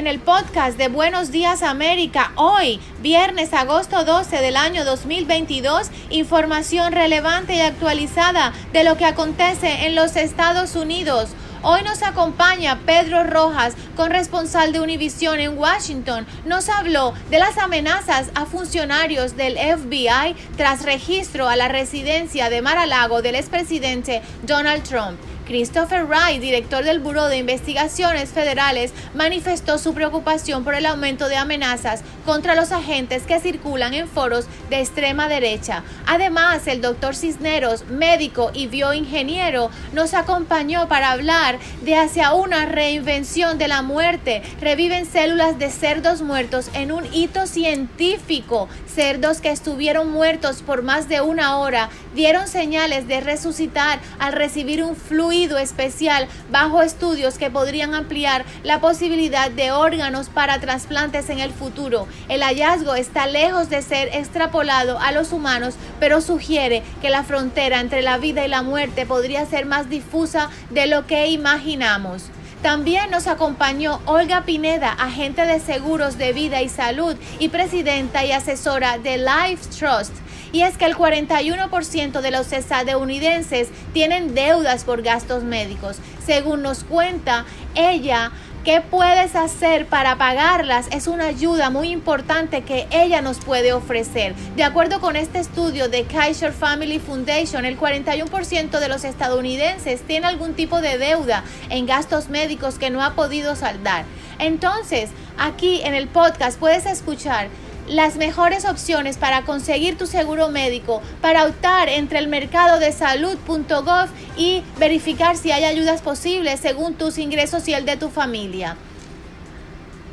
[0.00, 2.32] En el podcast de Buenos Días América.
[2.36, 9.84] Hoy, viernes, agosto 12 del año 2022, información relevante y actualizada de lo que acontece
[9.84, 11.28] en los Estados Unidos.
[11.62, 16.26] Hoy nos acompaña Pedro Rojas, corresponsal de Univision en Washington.
[16.46, 22.62] Nos habló de las amenazas a funcionarios del FBI tras registro a la residencia de
[22.62, 25.20] Mar-a-Lago del expresidente Donald Trump.
[25.50, 31.34] Christopher Wright, director del Buró de Investigaciones Federales, manifestó su preocupación por el aumento de
[31.34, 35.82] amenazas contra los agentes que circulan en foros de extrema derecha.
[36.06, 43.58] Además, el doctor Cisneros, médico y bioingeniero, nos acompañó para hablar de hacia una reinvención
[43.58, 44.42] de la muerte.
[44.60, 48.68] Reviven células de cerdos muertos en un hito científico.
[48.86, 54.84] Cerdos que estuvieron muertos por más de una hora dieron señales de resucitar al recibir
[54.84, 61.38] un fluido especial bajo estudios que podrían ampliar la posibilidad de órganos para trasplantes en
[61.38, 62.06] el futuro.
[62.28, 67.80] El hallazgo está lejos de ser extrapolado a los humanos, pero sugiere que la frontera
[67.80, 72.24] entre la vida y la muerte podría ser más difusa de lo que imaginamos.
[72.62, 78.32] También nos acompañó Olga Pineda, agente de seguros de vida y salud y presidenta y
[78.32, 80.12] asesora de Life Trust
[80.52, 85.98] y es que el 41% de los estadounidenses tienen deudas por gastos médicos.
[86.24, 87.44] Según nos cuenta
[87.74, 88.32] ella,
[88.64, 90.86] ¿Qué puedes hacer para pagarlas?
[90.92, 94.34] Es una ayuda muy importante que ella nos puede ofrecer.
[94.54, 100.26] De acuerdo con este estudio de Kaiser Family Foundation, el 41% de los estadounidenses tiene
[100.26, 104.04] algún tipo de deuda en gastos médicos que no ha podido saldar.
[104.38, 107.48] Entonces, aquí en el podcast puedes escuchar
[107.90, 114.08] las mejores opciones para conseguir tu seguro médico, para optar entre el mercado de salud.gov
[114.36, 118.76] y verificar si hay ayudas posibles según tus ingresos y el de tu familia.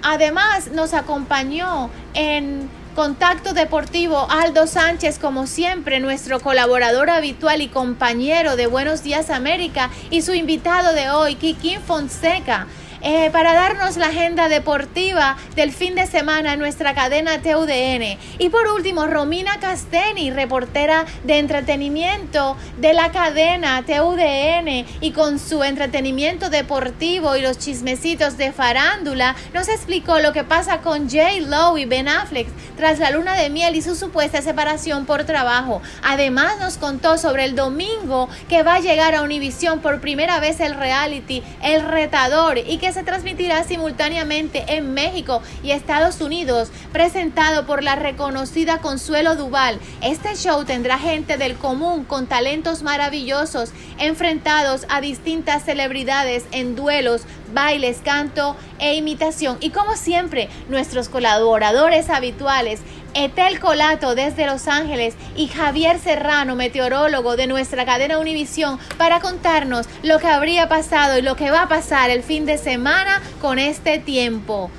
[0.02, 8.56] Además, nos acompañó en Contacto Deportivo Aldo Sánchez, como siempre, nuestro colaborador habitual y compañero
[8.56, 12.66] de Buenos Días América, y su invitado de hoy, Kikín Fonseca.
[13.10, 18.18] Eh, para darnos la agenda deportiva del fin de semana en nuestra cadena TUDN.
[18.38, 25.64] Y por último, Romina Casteni, reportera de entretenimiento de la cadena TUDN y con su
[25.64, 31.48] entretenimiento deportivo y los chismecitos de farándula, nos explicó lo que pasa con J.
[31.48, 35.82] Lowe y Ben Affleck tras la luna de miel y su supuesta separación por trabajo.
[36.04, 40.60] Además, nos contó sobre el domingo que va a llegar a Univision por primera vez
[40.60, 47.68] el reality El Retador y que se transmitirá simultáneamente en México y Estados Unidos, presentado
[47.68, 49.80] por la reconocida Consuelo Duval.
[50.02, 53.70] Este show tendrá gente del común con talentos maravillosos
[54.00, 57.22] enfrentados a distintas celebridades en duelos,
[57.54, 59.58] bailes, canto e imitación.
[59.60, 62.82] Y como siempre, nuestros colaboradores habituales
[63.14, 69.88] Etel Colato desde Los Ángeles y Javier Serrano, meteorólogo de nuestra cadena Univisión, para contarnos
[70.04, 73.58] lo que habría pasado y lo que va a pasar el fin de semana con
[73.58, 74.70] este tiempo.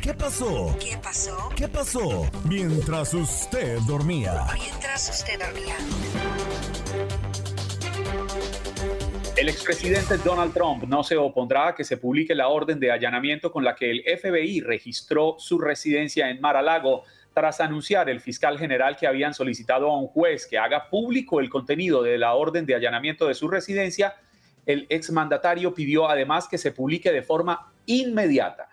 [0.00, 0.76] ¿Qué pasó?
[0.78, 1.50] ¿Qué pasó?
[1.56, 2.26] ¿Qué pasó?
[2.44, 4.46] Mientras usted dormía.
[4.54, 5.76] Mientras usted dormía.
[9.36, 13.50] El expresidente Donald Trump no se opondrá a que se publique la orden de allanamiento
[13.50, 18.96] con la que el FBI registró su residencia en Mar-a-Lago tras anunciar el fiscal general
[18.96, 22.74] que habían solicitado a un juez que haga público el contenido de la orden de
[22.74, 24.16] allanamiento de su residencia.
[24.66, 28.68] El exmandatario pidió además que se publique de forma inmediata.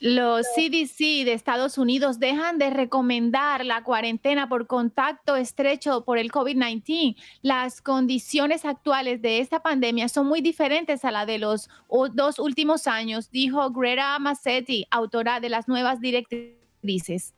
[0.00, 6.30] Los CDC de Estados Unidos dejan de recomendar la cuarentena por contacto estrecho por el
[6.30, 7.16] COVID-19.
[7.42, 11.70] Las condiciones actuales de esta pandemia son muy diferentes a la de los
[12.14, 17.35] dos últimos años, dijo Greta Massetti, autora de las nuevas directrices.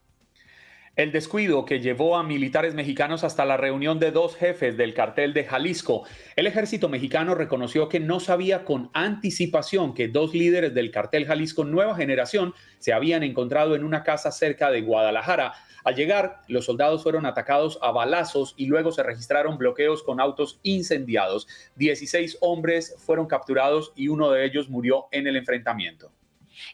[0.98, 5.32] El descuido que llevó a militares mexicanos hasta la reunión de dos jefes del cartel
[5.32, 6.02] de Jalisco.
[6.34, 11.62] El ejército mexicano reconoció que no sabía con anticipación que dos líderes del cartel Jalisco
[11.62, 15.52] Nueva Generación se habían encontrado en una casa cerca de Guadalajara.
[15.84, 20.58] Al llegar, los soldados fueron atacados a balazos y luego se registraron bloqueos con autos
[20.64, 21.46] incendiados.
[21.76, 26.10] 16 hombres fueron capturados y uno de ellos murió en el enfrentamiento.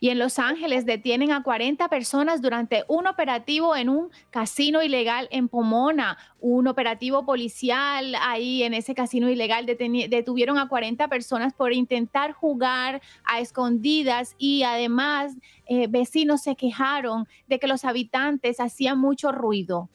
[0.00, 5.28] Y en Los Ángeles detienen a 40 personas durante un operativo en un casino ilegal
[5.30, 6.18] en Pomona.
[6.40, 13.00] Un operativo policial ahí en ese casino ilegal detuvieron a 40 personas por intentar jugar
[13.24, 15.36] a escondidas y además
[15.66, 19.88] eh, vecinos se quejaron de que los habitantes hacían mucho ruido.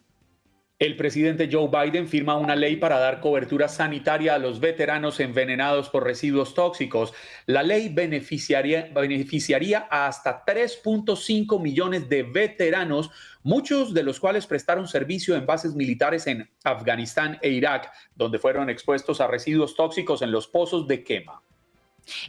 [0.79, 5.89] El presidente Joe Biden firma una ley para dar cobertura sanitaria a los veteranos envenenados
[5.89, 7.13] por residuos tóxicos.
[7.47, 13.11] La ley beneficiaría, beneficiaría a hasta 3.5 millones de veteranos,
[13.43, 18.69] muchos de los cuales prestaron servicio en bases militares en Afganistán e Irak, donde fueron
[18.69, 21.43] expuestos a residuos tóxicos en los pozos de quema.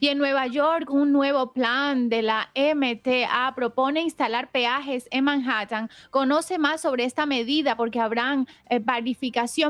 [0.00, 5.90] Y en Nueva York, un nuevo plan de la MTA propone instalar peajes en Manhattan.
[6.10, 8.80] Conoce más sobre esta medida porque habrán eh,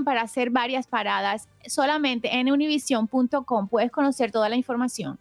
[0.04, 1.48] para hacer varias paradas.
[1.66, 5.18] Solamente en univision.com puedes conocer toda la información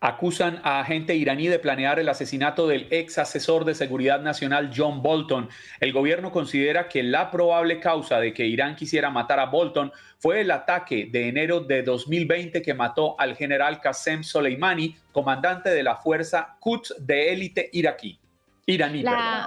[0.00, 5.02] acusan a agente iraní de planear el asesinato del ex asesor de seguridad nacional John
[5.02, 5.48] Bolton.
[5.80, 10.40] El gobierno considera que la probable causa de que Irán quisiera matar a Bolton fue
[10.42, 15.96] el ataque de enero de 2020 que mató al general Qasem Soleimani, comandante de la
[15.96, 18.18] fuerza Quds de élite iraquí.
[18.66, 19.46] Iraní, la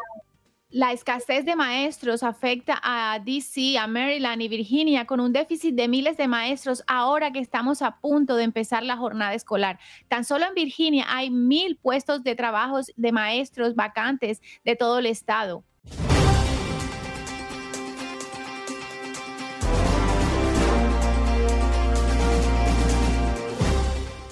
[0.93, 6.17] escasez de maestros afecta a DC, a Maryland y Virginia con un déficit de miles
[6.17, 9.79] de maestros ahora que estamos a punto de empezar la jornada escolar.
[10.07, 15.07] Tan solo en Virginia hay mil puestos de trabajos de maestros vacantes de todo el
[15.07, 15.63] estado.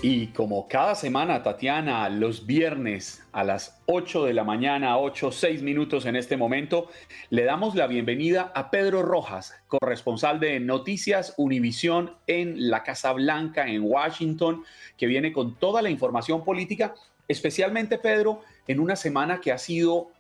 [0.02, 5.62] Y como cada semana, Tatiana, los viernes a las 8 de la mañana, 8, 6
[5.62, 6.88] minutos en este momento,
[7.30, 13.68] le damos la bienvenida a Pedro Rojas, corresponsal de Noticias Univisión en la Casa Blanca,
[13.68, 14.64] en Washington,
[14.96, 16.96] que viene con toda la información política,
[17.28, 20.12] especialmente Pedro, en una semana que ha sido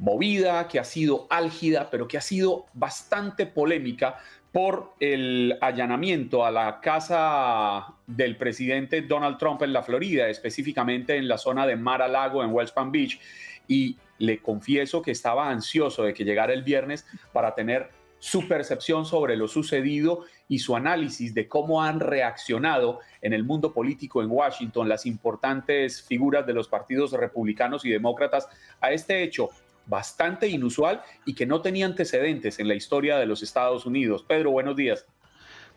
[0.00, 4.18] movida, que ha sido álgida, pero que ha sido bastante polémica
[4.52, 11.26] por el allanamiento a la casa del presidente Donald Trump en la Florida, específicamente en
[11.26, 13.18] la zona de Mar a Lago en West Palm Beach.
[13.66, 19.04] Y le confieso que estaba ansioso de que llegara el viernes para tener su percepción
[19.04, 24.30] sobre lo sucedido y su análisis de cómo han reaccionado en el mundo político en
[24.30, 28.48] Washington las importantes figuras de los partidos republicanos y demócratas
[28.80, 29.48] a este hecho
[29.86, 34.24] bastante inusual y que no tenía antecedentes en la historia de los Estados Unidos.
[34.26, 35.06] Pedro, buenos días.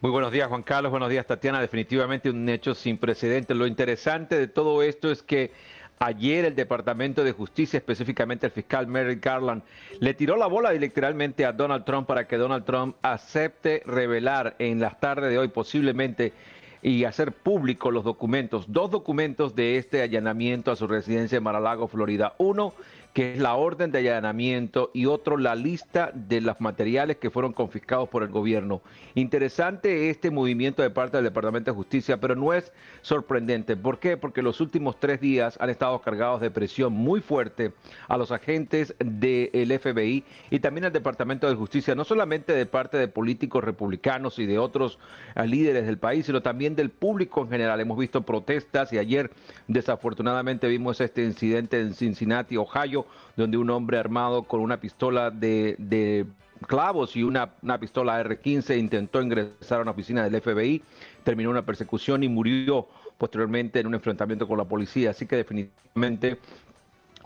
[0.01, 0.91] Muy buenos días, Juan Carlos.
[0.91, 1.61] Buenos días, Tatiana.
[1.61, 3.55] Definitivamente un hecho sin precedentes.
[3.55, 5.51] Lo interesante de todo esto es que
[5.99, 9.63] Ayer el Departamento de Justicia, específicamente el fiscal Merrick Garland,
[10.01, 14.81] le tiró la bola literalmente a Donald Trump para que Donald Trump acepte revelar en
[14.81, 16.33] las tardes de hoy posiblemente
[16.81, 21.87] y hacer público los documentos, dos documentos de este allanamiento a su residencia en Mar-a-Lago,
[21.87, 22.35] Florida.
[22.39, 22.73] Uno
[23.15, 27.53] que es la orden de allanamiento, y otro la lista de los materiales que fueron
[27.53, 28.81] confiscados por el gobierno.
[29.13, 33.77] Interesante este movimiento de parte del Departamento de Justicia, pero no es sorprendente.
[33.77, 34.17] ¿Por qué?
[34.17, 37.71] Porque los últimos tres días han estado cargados de presión muy fuerte
[38.09, 42.97] a los agentes del FBI y también al Departamento de Justicia, no solamente de parte
[42.97, 44.99] de políticos republicanos y de otros
[45.35, 47.79] eh, líderes del país, sino también del público en general.
[47.79, 49.31] Hemos visto protestas y ayer
[49.69, 53.04] desafortunadamente vimos este incidente en Cincinnati, Ohio,
[53.35, 56.25] donde un hombre armado con una pistola de,
[56.67, 60.81] clavos y una, una pistola R-15 intentó ingresar a una oficina del FBI,
[61.23, 65.11] terminó una persecución y murió posteriormente en un enfrentamiento con la policía.
[65.11, 66.39] Así que definitivamente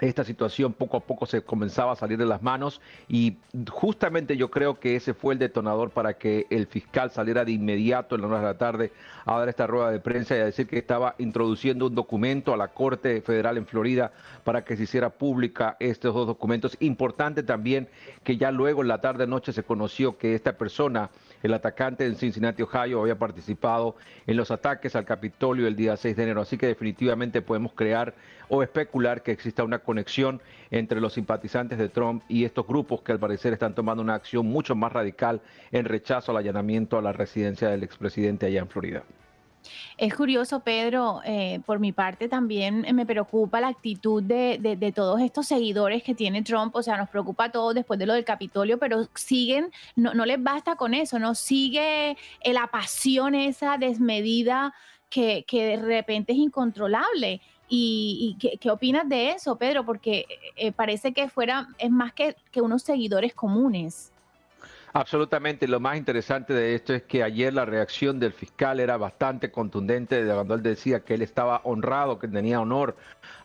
[0.02, 3.38] esta situación poco a poco se comenzaba a salir de las manos y
[3.70, 8.16] justamente yo creo que ese fue el detonador para que el fiscal saliera de inmediato
[8.16, 8.92] en la hora de la tarde
[9.26, 12.58] a dar esta rueda de prensa y a decir que estaba introduciendo un documento a
[12.58, 14.12] la Corte Federal en Florida
[14.44, 16.78] para que se hiciera pública estos dos documentos.
[16.80, 17.90] Importante también
[18.24, 21.10] que ya luego en la tarde noche se conoció que esta persona,
[21.44, 23.96] el atacante en Cincinnati, Ohio, había participado
[24.28, 26.42] en los ataques al Capitolio el día 6 de enero.
[26.42, 28.14] Así que definitivamente podemos crear
[28.50, 30.42] o especular que exista una conexión
[30.72, 34.46] entre los simpatizantes de Trump y estos grupos que al parecer están tomando una acción
[34.46, 35.42] mucho más radical
[35.72, 39.04] en rechazo al allanamiento a la residencia del expresidente allá en Florida.
[39.98, 45.48] Es curioso, Pedro, eh, por mi parte también me preocupa la actitud de, todos estos
[45.48, 48.78] seguidores que tiene Trump, o sea, nos preocupa a todos después de lo del Capitolio,
[48.78, 51.36] pero siguen, no, no les basta con eso, ¿no?
[51.36, 54.74] Sigue la pasión esa desmedida
[55.10, 57.42] que, de repente es incontrolable.
[57.68, 59.86] ¿Y, ¿qué, opinas de eso, Pedro?
[59.86, 60.26] Porque
[60.56, 64.12] eh, parece que fuera, es más que unos seguidores comunes.
[64.94, 65.68] Absolutamente.
[65.68, 70.26] Lo más interesante de esto es que ayer la reacción del fiscal era bastante contundente
[70.26, 72.96] cuando él decía que él estaba honrado, que tenía honor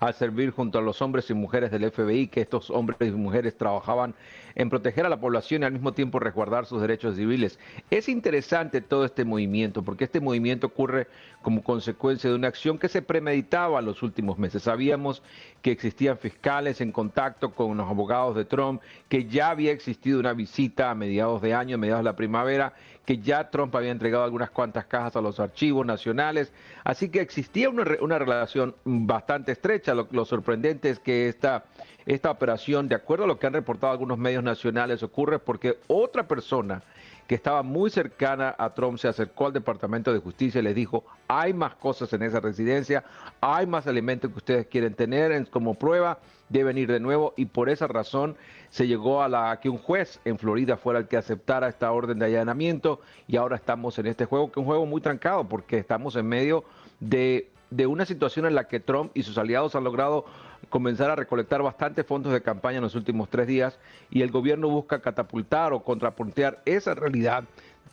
[0.00, 3.56] al servir junto a los hombres y mujeres del FBI, que estos hombres y mujeres
[3.56, 4.14] trabajaban
[4.54, 7.58] en proteger a la población y al mismo tiempo resguardar sus derechos civiles.
[7.90, 11.08] Es interesante todo este movimiento, porque este movimiento ocurre
[11.42, 14.62] como consecuencia de una acción que se premeditaba en los últimos meses.
[14.62, 15.22] Sabíamos
[15.60, 20.32] que existían fiscales en contacto con los abogados de Trump, que ya había existido una
[20.32, 22.72] visita a mediados de año, mediados de la primavera,
[23.04, 26.52] que ya Trump había entregado algunas cuantas cajas a los archivos nacionales.
[26.84, 29.94] Así que existía una, relación bastante estrecha.
[29.94, 31.64] Lo, sorprendente es que esta,
[32.06, 36.26] esta operación, de acuerdo a lo que han reportado algunos medios nacionales, ocurre porque otra
[36.26, 36.82] persona
[37.26, 41.04] que estaba muy cercana a Trump se acercó al Departamento de Justicia y les dijo,
[41.26, 43.04] hay más cosas en esa residencia,
[43.40, 47.70] hay más elementos que ustedes quieren tener como prueba, deben ir de nuevo y por
[47.70, 48.36] esa razón
[48.68, 52.18] se llegó a la que un juez en Florida fuera el que aceptara esta orden
[52.18, 55.78] de allanamiento y ahora estamos en este juego, que es un juego muy trancado porque
[55.78, 56.64] estamos en medio
[57.00, 60.26] de, de una situación en la que Trump y sus aliados han logrado
[60.68, 63.78] comenzar a recolectar bastantes fondos de campaña en los últimos tres días
[64.11, 67.44] y el gobierno busca catapultar o contrapuntear esa realidad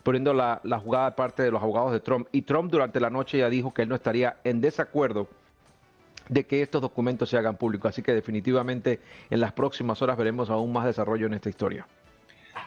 [0.02, 2.28] poniendo la, la jugada de parte de los abogados de Trump.
[2.32, 5.28] Y Trump durante la noche ya dijo que él no estaría en desacuerdo
[6.28, 7.90] de que estos documentos se hagan públicos.
[7.90, 9.00] Así que definitivamente
[9.30, 11.86] en las próximas horas veremos aún más desarrollo en esta historia.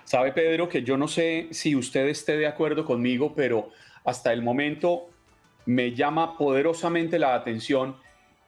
[0.03, 3.69] Sabe, Pedro, que yo no sé si usted esté de acuerdo conmigo, pero
[4.03, 5.09] hasta el momento
[5.65, 7.95] me llama poderosamente la atención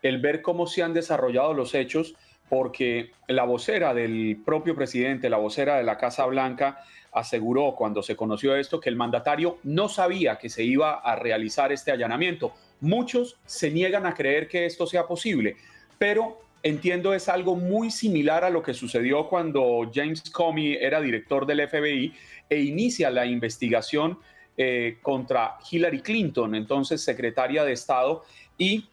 [0.01, 2.15] el ver cómo se han desarrollado los hechos,
[2.49, 8.15] porque la vocera del propio presidente, la vocera de la Casa Blanca, aseguró cuando se
[8.15, 12.53] conoció esto que el mandatario no sabía que se iba a realizar este allanamiento.
[12.79, 15.57] Muchos se niegan a creer que esto sea posible,
[15.97, 21.45] pero entiendo es algo muy similar a lo que sucedió cuando James Comey era director
[21.45, 22.13] del FBI
[22.49, 24.19] e inicia la investigación
[24.57, 28.23] eh, contra Hillary Clinton, entonces secretaria de Estado,
[28.57, 28.85] y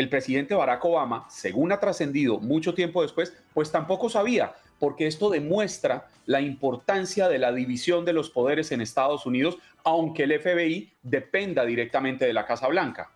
[0.00, 5.28] el presidente Barack Obama, según ha trascendido mucho tiempo después, pues tampoco sabía, porque esto
[5.28, 10.90] demuestra la importancia de la división de los poderes en Estados Unidos, aunque el FBI
[11.02, 13.10] dependa directamente de la Casa Blanca.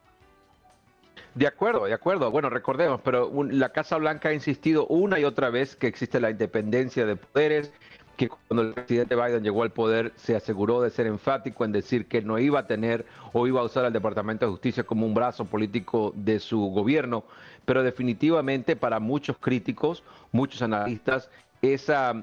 [1.34, 2.30] De acuerdo, de acuerdo.
[2.30, 6.30] Bueno, recordemos, pero la Casa Blanca ha insistido una y otra vez que existe la
[6.30, 7.72] independencia de poderes,
[8.16, 12.06] que cuando el presidente Biden llegó al poder se aseguró de ser enfático en decir
[12.06, 15.14] que no iba a tener o iba a usar al Departamento de Justicia como un
[15.14, 17.24] brazo político de su gobierno,
[17.64, 20.02] pero definitivamente para muchos críticos,
[20.32, 21.30] muchos analistas,
[21.62, 22.22] esa,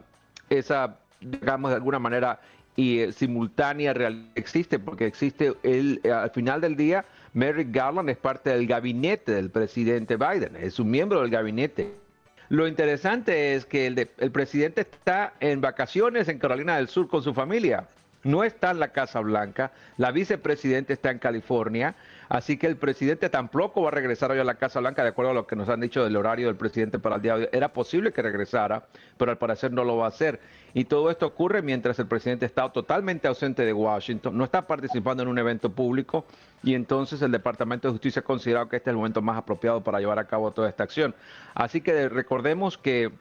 [0.50, 2.40] esa digamos de alguna manera,
[2.76, 3.94] y eh, simultánea
[4.36, 9.34] existe, porque existe el, eh, al final del día Merrick Garland es parte del gabinete
[9.34, 12.01] del presidente Biden, es un miembro del gabinete.
[12.52, 17.24] Lo interesante es que el, el presidente está en vacaciones en Carolina del Sur con
[17.24, 17.86] su familia.
[18.24, 21.96] No está en la Casa Blanca, la vicepresidenta está en California,
[22.32, 25.32] así que el presidente tampoco va a regresar hoy a la Casa Blanca, de acuerdo
[25.32, 27.50] a lo que nos han dicho del horario del presidente para el día de hoy.
[27.52, 30.40] Era posible que regresara, pero al parecer no lo va a hacer.
[30.74, 35.22] Y todo esto ocurre mientras el presidente está totalmente ausente de Washington, no está participando
[35.24, 36.26] en un evento público
[36.64, 39.84] y entonces el Departamento de Justicia ha considerado que este es el momento más apropiado
[39.84, 41.14] para llevar a cabo toda esta acción.
[41.54, 43.12] Así que recordemos que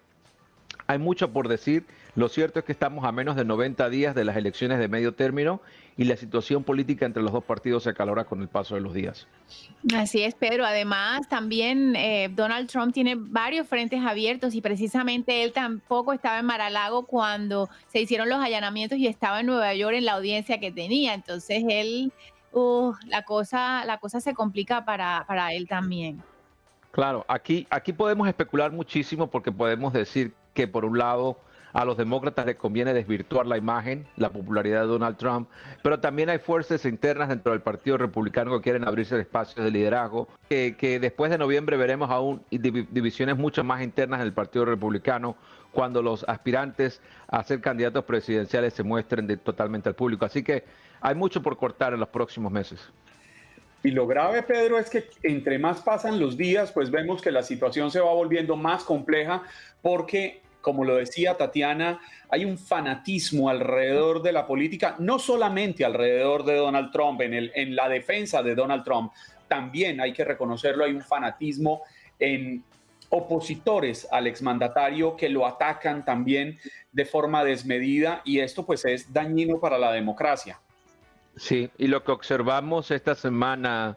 [0.86, 1.84] hay mucho por decir.
[2.16, 5.14] Lo cierto es que estamos a menos de 90 días de las elecciones de medio
[5.14, 5.60] término
[6.00, 8.94] y la situación política entre los dos partidos se acalora con el paso de los
[8.94, 9.26] días.
[9.94, 10.64] Así es, Pedro.
[10.64, 16.46] Además, también eh, Donald Trump tiene varios frentes abiertos y precisamente él tampoco estaba en
[16.46, 20.72] Maralago cuando se hicieron los allanamientos y estaba en Nueva York en la audiencia que
[20.72, 21.12] tenía.
[21.12, 22.14] Entonces, él,
[22.52, 26.22] uh, la, cosa, la cosa se complica para, para él también.
[26.92, 31.36] Claro, aquí, aquí podemos especular muchísimo porque podemos decir que por un lado
[31.72, 35.48] a los demócratas les conviene desvirtuar la imagen, la popularidad de Donald Trump,
[35.82, 40.28] pero también hay fuerzas internas dentro del Partido Republicano que quieren abrirse espacios de liderazgo,
[40.48, 45.36] que, después de noviembre veremos aún divisiones mucho más internas en el Partido Republicano
[45.72, 50.24] cuando los aspirantes a ser candidatos presidenciales se muestren totalmente al público.
[50.24, 50.64] Así que
[51.00, 52.80] hay mucho por cortar en los próximos meses.
[53.82, 57.42] Y lo grave, Pedro, es que entre más pasan los días, pues vemos que la
[57.42, 59.42] situación se va volviendo más compleja
[59.80, 66.44] porque como lo decía Tatiana, hay un fanatismo alrededor de la política, no solamente alrededor
[66.44, 69.12] de Donald Trump, en, el, en la defensa de Donald Trump,
[69.48, 71.82] también hay que reconocerlo, hay un fanatismo
[72.18, 72.62] en
[73.10, 76.58] opositores al exmandatario que lo atacan también
[76.92, 80.60] de forma desmedida y esto pues es dañino para la democracia.
[81.36, 83.96] Sí, y lo que observamos esta semana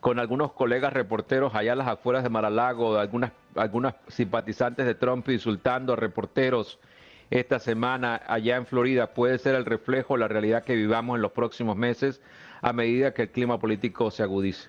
[0.00, 5.28] con algunos colegas reporteros allá a las afueras de Maralago, algunas, algunas simpatizantes de Trump
[5.28, 6.78] insultando a reporteros
[7.30, 11.22] esta semana allá en Florida, puede ser el reflejo de la realidad que vivamos en
[11.22, 12.20] los próximos meses
[12.62, 14.68] a medida que el clima político se agudice.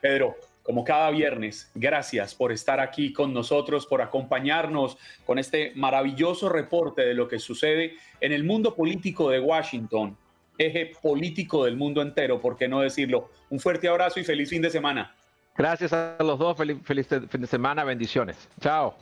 [0.00, 4.96] Pedro, como cada viernes, gracias por estar aquí con nosotros, por acompañarnos
[5.26, 10.16] con este maravilloso reporte de lo que sucede en el mundo político de Washington,
[10.56, 13.30] eje político del mundo entero, ¿por qué no decirlo?
[13.50, 15.14] Un fuerte abrazo y feliz fin de semana.
[15.56, 18.48] Gracias a los dos, feliz, fin de semana, bendiciones.
[18.60, 18.96] Chao.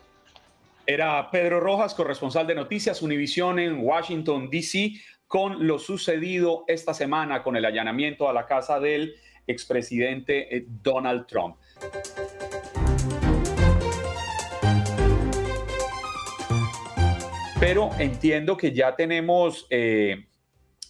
[0.86, 4.92] Era Pedro Rojas, corresponsal de Noticias Univisión en Washington, D.C.,
[5.26, 9.14] con lo sucedido esta semana con el allanamiento a la casa del
[9.46, 11.56] expresidente eh, Donald Trump.
[17.58, 20.26] Pero entiendo que ya tenemos eh,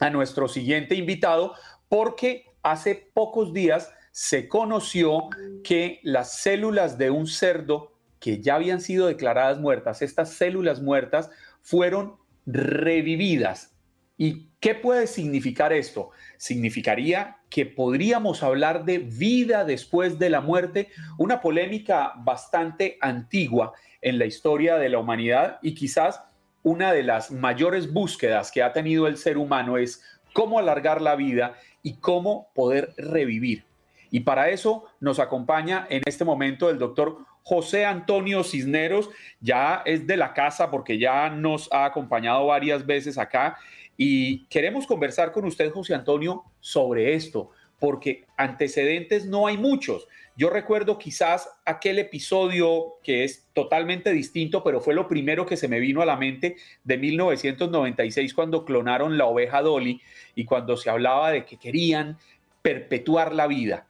[0.00, 1.54] a nuestro siguiente invitado
[1.88, 5.30] porque hace pocos días se conoció
[5.64, 11.30] que las células de un cerdo que ya habían sido declaradas muertas, estas células muertas
[11.60, 12.16] fueron
[12.46, 13.74] revividas.
[14.18, 16.10] ¿Y qué puede significar esto?
[16.36, 24.18] Significaría que podríamos hablar de vida después de la muerte, una polémica bastante antigua en
[24.18, 26.20] la historia de la humanidad y quizás
[26.62, 30.02] una de las mayores búsquedas que ha tenido el ser humano es
[30.32, 33.64] cómo alargar la vida y cómo poder revivir.
[34.12, 39.08] Y para eso nos acompaña en este momento el doctor José Antonio Cisneros,
[39.40, 43.56] ya es de la casa porque ya nos ha acompañado varias veces acá
[43.96, 50.06] y queremos conversar con usted, José Antonio, sobre esto, porque antecedentes no hay muchos.
[50.36, 55.68] Yo recuerdo quizás aquel episodio que es totalmente distinto, pero fue lo primero que se
[55.68, 60.02] me vino a la mente de 1996 cuando clonaron la oveja Dolly
[60.34, 62.18] y cuando se hablaba de que querían
[62.60, 63.86] perpetuar la vida.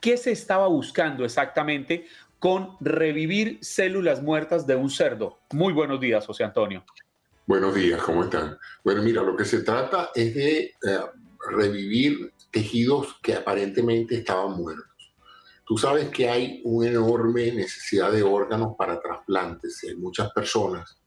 [0.00, 2.06] ¿Qué se estaba buscando exactamente
[2.38, 5.38] con revivir células muertas de un cerdo?
[5.52, 6.84] Muy buenos días, José Antonio.
[7.46, 8.58] Buenos días, ¿cómo están?
[8.82, 10.72] Bueno, mira, lo que se trata es de eh,
[11.50, 15.14] revivir tejidos que aparentemente estaban muertos.
[15.66, 19.82] Tú sabes que hay una enorme necesidad de órganos para trasplantes.
[19.84, 20.98] Hay muchas personas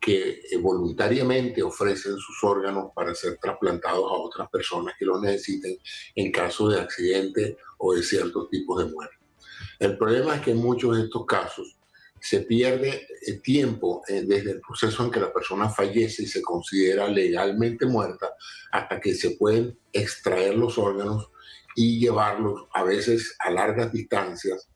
[0.00, 5.78] que eh, voluntariamente ofrecen sus órganos para ser trasplantados a otras personas que los necesiten
[6.14, 9.16] en caso de accidente o de ciertos tipos de muerte.
[9.78, 11.76] El problema es que en muchos de estos casos
[12.20, 16.42] se pierde eh, tiempo eh, desde el proceso en que la persona fallece y se
[16.42, 18.34] considera legalmente muerta
[18.72, 21.30] hasta que se pueden extraer los órganos
[21.74, 24.68] y llevarlos a veces a largas distancias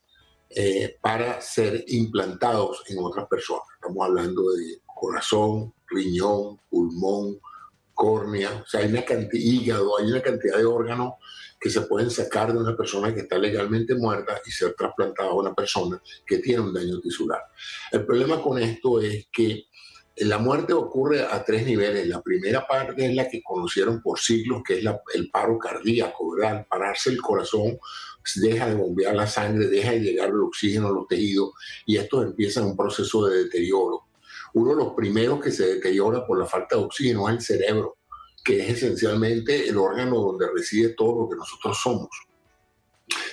[0.50, 3.64] eh, para ser implantados en otras personas.
[3.74, 7.40] Estamos hablando de corazón, riñón, pulmón,
[7.94, 11.14] córnea, o sea, hay una cantidad, hígado, hay una cantidad de órganos
[11.58, 15.34] que se pueden sacar de una persona que está legalmente muerta y ser trasplantada a
[15.34, 17.40] una persona que tiene un daño tisular.
[17.92, 19.66] El problema con esto es que
[20.16, 22.06] la muerte ocurre a tres niveles.
[22.06, 24.84] La primera parte es la que conocieron por siglos, que es
[25.14, 26.66] el paro cardíaco, ¿verdad?
[26.68, 27.78] Pararse el corazón,
[28.36, 31.52] deja de bombear la sangre, deja de llegar el oxígeno a los tejidos
[31.86, 34.09] y esto empieza un proceso de deterioro.
[34.54, 37.98] Uno de los primeros que se deteriora por la falta de oxígeno es el cerebro,
[38.44, 42.08] que es esencialmente el órgano donde reside todo lo que nosotros somos.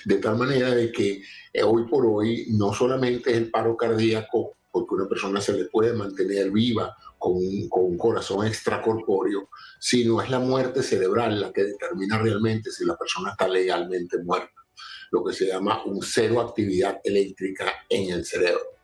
[0.05, 1.21] De tal manera de que
[1.53, 5.65] eh, hoy por hoy no solamente es el paro cardíaco porque una persona se le
[5.65, 9.49] puede mantener viva con un, corazón extracorpóreo,
[9.79, 14.61] sino es la muerte cerebral la que determina realmente si la persona está legalmente muerta,
[15.11, 18.76] lo que se llama un cero actividad eléctrica en el cerebro.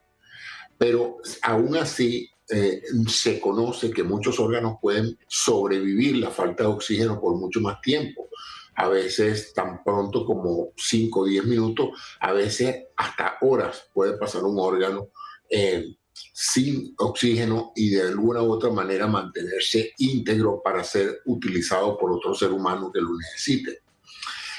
[0.84, 7.22] Pero aún así, eh, se conoce que muchos órganos pueden sobrevivir la falta de oxígeno
[7.22, 8.28] por mucho más tiempo.
[8.76, 11.88] A veces tan pronto como 5 o 10 minutos,
[12.20, 15.08] a veces hasta horas puede pasar un órgano
[15.50, 15.96] eh,
[16.34, 22.34] sin oxígeno y de alguna u otra manera mantenerse íntegro para ser utilizado por otro
[22.34, 23.84] ser humano que lo necesite.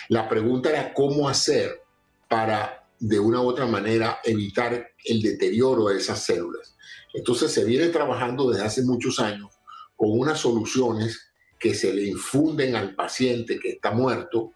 [0.08, 1.82] La pregunta era cómo hacer
[2.30, 6.74] para de una u otra manera evitar el deterioro de esas células.
[7.12, 9.50] Entonces se viene trabajando desde hace muchos años
[9.96, 14.52] con unas soluciones que se le infunden al paciente que está muerto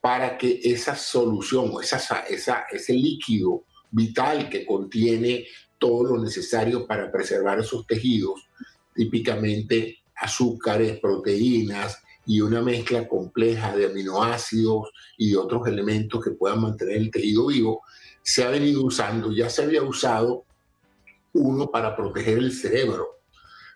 [0.00, 5.46] para que esa solución, esa, esa, ese líquido vital que contiene
[5.78, 8.48] todo lo necesario para preservar esos tejidos,
[8.94, 16.96] típicamente azúcares, proteínas y una mezcla compleja de aminoácidos y otros elementos que puedan mantener
[16.96, 17.82] el tejido vivo,
[18.22, 20.44] se ha venido usando, ya se había usado
[21.32, 23.20] uno para proteger el cerebro,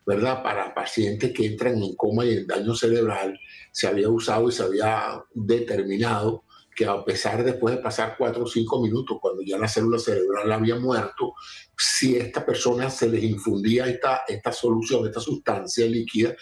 [0.06, 0.42] ¿verdad?
[0.42, 3.38] Para pacientes que entran en coma y en daño cerebral,
[3.70, 8.48] se había usado y se había determinado que a pesar después de pasar cuatro o
[8.48, 11.34] cinco minutos, cuando ya la célula cerebral había muerto,
[11.76, 16.34] si a esta persona se les infundía esta, esta solución, esta sustancia líquida,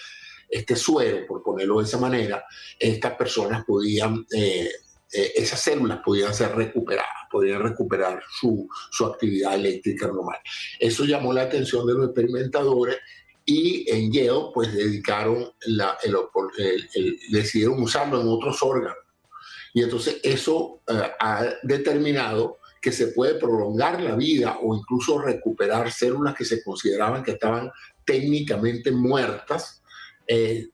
[0.49, 2.45] este suero, por ponerlo de esa manera,
[2.79, 4.71] estas personas podían, eh,
[5.13, 10.39] eh, esas células podían ser recuperadas, podían recuperar su, su actividad eléctrica normal.
[10.79, 12.99] Eso llamó la atención de los experimentadores
[13.45, 18.97] y en Yale pues dedicaron la, el, decidieron usarlo en otros órganos.
[19.75, 25.91] Y entonces eso eh, ha determinado que se puede prolongar la vida o incluso recuperar
[25.93, 27.71] células que se consideraban que estaban
[28.05, 29.82] técnicamente muertas.
[30.27, 30.69] Eh,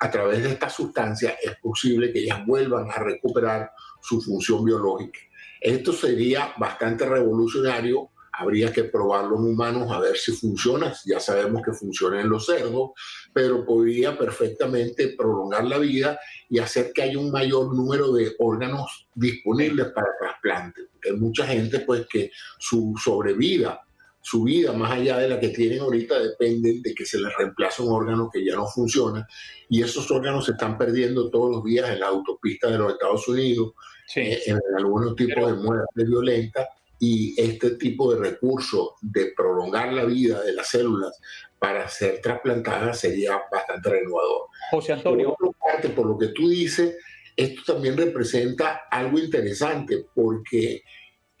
[0.00, 5.20] a través de esta sustancia es posible que ellas vuelvan a recuperar su función biológica.
[5.60, 10.94] Esto sería bastante revolucionario habría que probarlo en humanos a ver si funciona.
[11.04, 12.92] Ya sabemos que funciona en los cerdos,
[13.34, 19.08] pero podría perfectamente prolongar la vida y hacer que haya un mayor número de órganos
[19.14, 20.88] disponibles para trasplante.
[21.04, 23.82] Hay mucha gente pues que su sobrevida,
[24.22, 27.82] su vida más allá de la que tienen ahorita depende de que se les reemplace
[27.82, 29.26] un órgano que ya no funciona
[29.68, 33.26] y esos órganos se están perdiendo todos los días en la autopista de los Estados
[33.28, 33.72] Unidos,
[34.16, 40.04] eh, en algunos tipos de muerte violenta y este tipo de recurso de prolongar la
[40.04, 41.18] vida de las células
[41.58, 44.48] para ser trasplantadas sería bastante renovador.
[44.70, 45.34] José Antonio.
[45.38, 46.96] Por parte, por lo que tú dices,
[47.36, 50.82] esto también representa algo interesante porque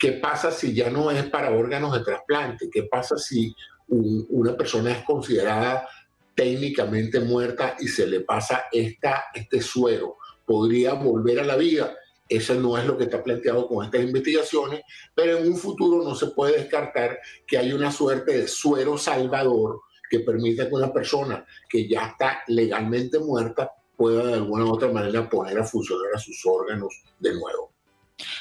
[0.00, 2.70] ¿qué pasa si ya no es para órganos de trasplante?
[2.72, 3.54] ¿Qué pasa si
[3.86, 5.86] una persona es considerada
[6.34, 10.16] técnicamente muerta y se le pasa esta, este suero?
[10.46, 11.94] ¿Podría volver a la vida?
[12.26, 14.80] Eso no es lo que está planteado con estas investigaciones,
[15.14, 19.82] pero en un futuro no se puede descartar que hay una suerte de suero salvador
[20.08, 24.90] que permita que una persona que ya está legalmente muerta pueda de alguna u otra
[24.90, 27.72] manera poner a funcionar a sus órganos de nuevo.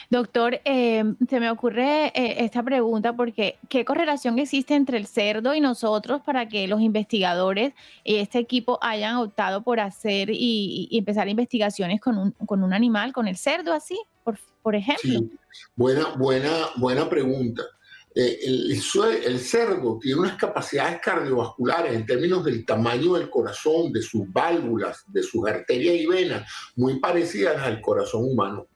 [0.10, 5.54] Doctor, eh, se me ocurre eh, esta pregunta porque ¿qué correlación existe entre el cerdo
[5.54, 11.28] y nosotros para que los investigadores y este equipo hayan optado por hacer y, empezar
[11.28, 15.20] investigaciones con un, con un, animal, con el cerdo así, por, por ejemplo?
[15.20, 15.32] Sí.
[15.76, 17.63] Buena, buena, buena pregunta.
[18.15, 24.02] Eh, el, el, cerdo tiene unas capacidades cardiovasculares en términos del tamaño del corazón, de
[24.02, 28.68] sus válvulas, de sus arterias y venas, muy parecidas al corazón humano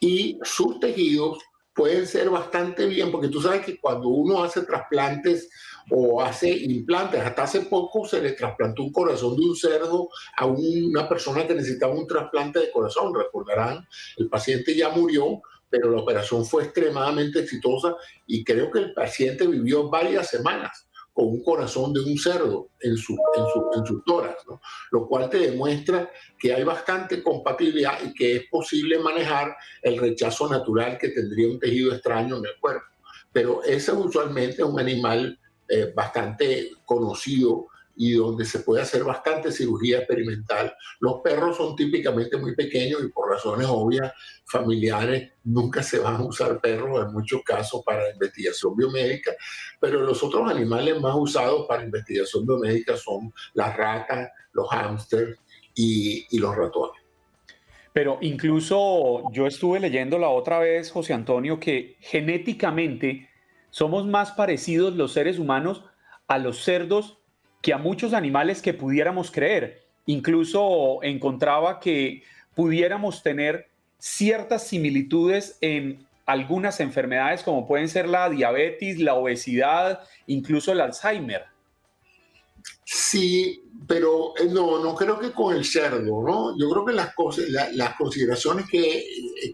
[0.00, 1.38] y sus tejidos
[1.74, 5.48] pueden ser bastante bien, porque tú sabes que cuando uno hace trasplantes
[5.90, 10.46] o hace implantes, hasta hace poco se le trasplantó un corazón de un cerdo a
[10.46, 13.86] una persona que necesitaba un trasplante de corazón, recordarán,
[14.18, 17.94] el paciente ya murió, pero la operación fue extremadamente exitosa
[18.26, 22.96] y creo que el paciente vivió varias semanas con un corazón de un cerdo en
[22.96, 24.60] su, en su, en su tórax, ¿no?
[24.92, 30.48] lo cual te demuestra que hay bastante compatibilidad y que es posible manejar el rechazo
[30.48, 32.86] natural que tendría un tejido extraño en el cuerpo.
[33.32, 37.68] Pero ese usualmente es un animal eh, bastante conocido
[38.02, 40.74] y donde se puede hacer bastante cirugía experimental.
[41.00, 44.10] Los perros son típicamente muy pequeños y por razones obvias
[44.46, 49.32] familiares nunca se van a usar perros en muchos casos para investigación biomédica,
[49.78, 55.38] pero los otros animales más usados para investigación biomédica son las ratas, los hámsters
[55.74, 57.02] y, y los ratones.
[57.92, 63.28] Pero incluso yo estuve leyendo la otra vez, José Antonio, que genéticamente
[63.68, 65.84] somos más parecidos los seres humanos
[66.28, 67.19] a los cerdos
[67.60, 69.82] que a muchos animales que pudiéramos creer.
[70.06, 72.22] Incluso encontraba que
[72.54, 73.68] pudiéramos tener
[73.98, 81.44] ciertas similitudes en algunas enfermedades como pueden ser la diabetes, la obesidad, incluso el Alzheimer.
[82.84, 86.58] Sí, pero eh, no, no creo que con el cerdo, ¿no?
[86.58, 89.04] Yo creo que las, cosas, las consideraciones que,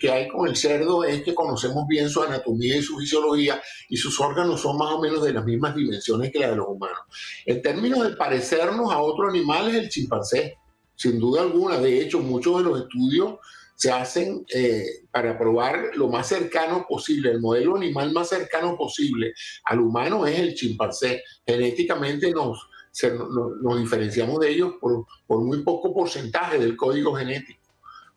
[0.01, 3.97] que, hay con el cerdo es que conocemos bien su anatomía y su fisiología y
[3.97, 7.01] sus órganos son más o menos de las mismas dimensiones que las de los humanos.
[7.45, 10.57] En términos de parecernos a otro animal es el chimpancé,
[10.95, 11.79] sin duda alguna.
[11.79, 13.35] De hecho, muchos de los estudios
[13.77, 19.35] se hacen eh, para probar lo más cercano posible, el modelo animal más cercano posible
[19.64, 21.23] al humano es el chimpancé.
[21.47, 22.66] Genéticamente nos
[23.04, 27.61] nos, diferenciamos de ellos por, muy poco porcentaje del código genético.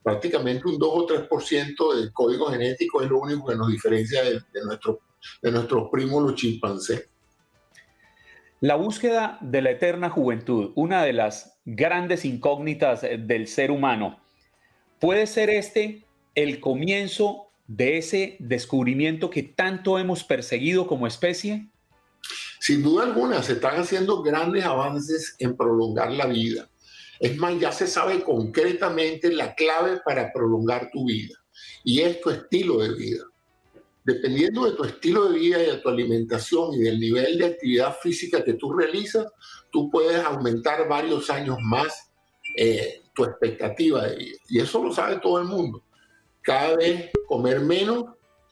[0.01, 4.41] Prácticamente un 2 o 3% del código genético es lo único que nos diferencia de,
[4.63, 5.01] nuestro
[5.41, 7.09] de nuestros primos los chimpancés.
[8.61, 14.19] La búsqueda de la eterna juventud, una de las grandes incógnitas del ser humano,
[14.99, 21.67] ¿puede ser este el comienzo de ese descubrimiento que tanto hemos perseguido como especie?
[22.59, 26.69] Sin duda alguna, se están haciendo grandes avances en prolongar la vida.
[27.19, 31.35] Es más, ya se sabe concretamente la clave para prolongar tu vida
[31.83, 33.23] y es tu estilo de vida.
[34.03, 37.95] Dependiendo de tu estilo de vida y de tu alimentación y del nivel de actividad
[38.01, 39.27] física que tú realizas,
[39.71, 42.11] tú puedes aumentar varios años más
[42.57, 44.37] eh, tu expectativa de vida.
[44.49, 45.83] Y eso lo sabe todo el mundo.
[46.41, 48.05] Cada vez comer menos,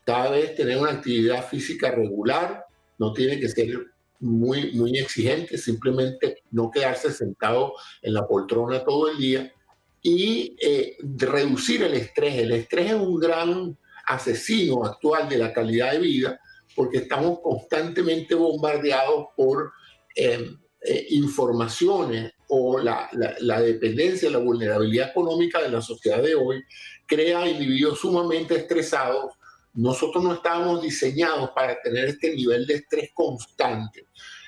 [0.05, 2.65] cada vez tener una actividad física regular,
[2.99, 3.87] no tiene que ser
[4.19, 9.53] muy, muy exigente, simplemente no quedarse sentado en la poltrona todo el día
[10.01, 12.35] y eh, reducir el estrés.
[12.35, 16.39] El estrés es un gran asesino actual de la calidad de vida
[16.75, 19.71] porque estamos constantemente bombardeados por
[20.15, 26.35] em, eh, informaciones o la, la, la, dependencia, la vulnerabilidad económica de la sociedad de
[26.35, 26.63] hoy
[27.05, 29.33] crea individuos sumamente estresados.
[29.73, 34.06] Nosotros no estábamos diseñados para tener este nivel de estrés constante.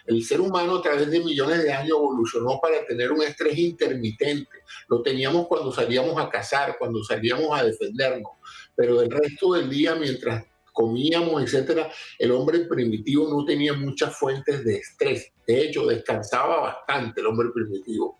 [0.09, 4.49] El ser humano a través de millones de años evolucionó para tener un estrés intermitente.
[4.87, 8.31] Lo teníamos cuando salíamos a cazar, cuando salíamos a defendernos,
[8.75, 10.43] pero el resto del día, mientras
[10.73, 15.31] comíamos, etcétera, el hombre primitivo no tenía muchas fuentes de estrés.
[15.45, 18.17] De hecho, descansaba bastante el hombre primitivo.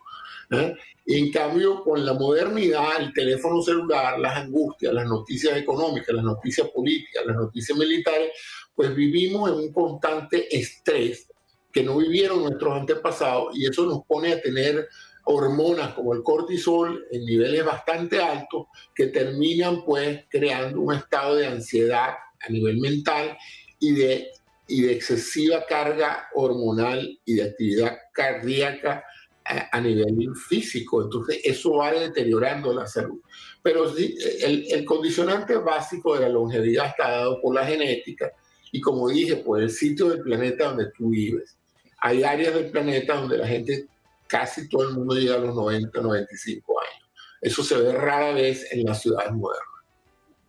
[0.52, 0.76] ¿eh?
[1.06, 6.68] En cambio, con la modernidad, el teléfono celular, las angustias, las noticias económicas, las noticias
[6.68, 8.30] políticas, las noticias militares,
[8.76, 11.29] pues vivimos en un constante estrés
[11.72, 14.88] que no vivieron nuestros antepasados y eso nos pone a tener
[15.24, 21.46] hormonas como el cortisol en niveles bastante altos que terminan pues creando un estado de
[21.46, 23.36] ansiedad a nivel mental
[23.78, 24.30] y de,
[24.66, 29.04] y de excesiva carga hormonal y de actividad cardíaca
[29.44, 31.02] a, a nivel físico.
[31.02, 33.20] Entonces eso va deteriorando la salud.
[33.62, 38.32] Pero el, el condicionante básico de la longevidad está dado por la genética
[38.72, 41.59] y como dije, por el sitio del planeta donde tú vives
[42.00, 43.86] hay áreas del planeta donde la gente,
[44.26, 47.10] casi todo el mundo llega a los 90, 95 años.
[47.40, 49.66] Eso se ve rara vez en las ciudades modernas.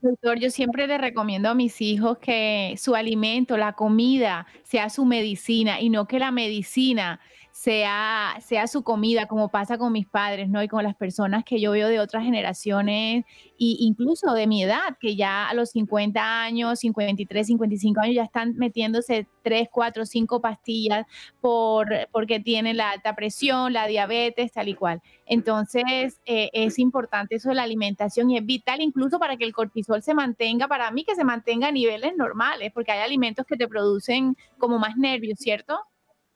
[0.01, 5.05] Doctor, yo siempre le recomiendo a mis hijos que su alimento, la comida, sea su
[5.05, 7.19] medicina y no que la medicina
[7.51, 10.63] sea, sea su comida, como pasa con mis padres, ¿no?
[10.63, 14.97] Y con las personas que yo veo de otras generaciones e incluso de mi edad,
[14.99, 20.41] que ya a los 50 años, 53, 55 años ya están metiéndose 3, 4, 5
[20.41, 21.05] pastillas
[21.41, 25.01] por, porque tienen la alta presión, la diabetes, tal y cual.
[25.25, 29.53] Entonces, eh, es importante eso de la alimentación y es vital incluso para que el
[29.53, 33.57] cortisol se mantenga, para mí que se mantenga a niveles normales, porque hay alimentos que
[33.57, 35.79] te producen como más nervios, ¿cierto?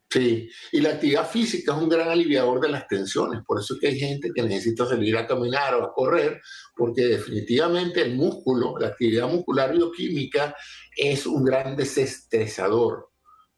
[0.09, 3.79] Sí, y la actividad física es un gran aliviador de las tensiones, por eso es
[3.79, 6.41] que hay gente que necesita salir a caminar o a correr,
[6.75, 10.55] porque definitivamente el músculo, la actividad muscular bioquímica
[10.95, 13.09] es un gran desestresador.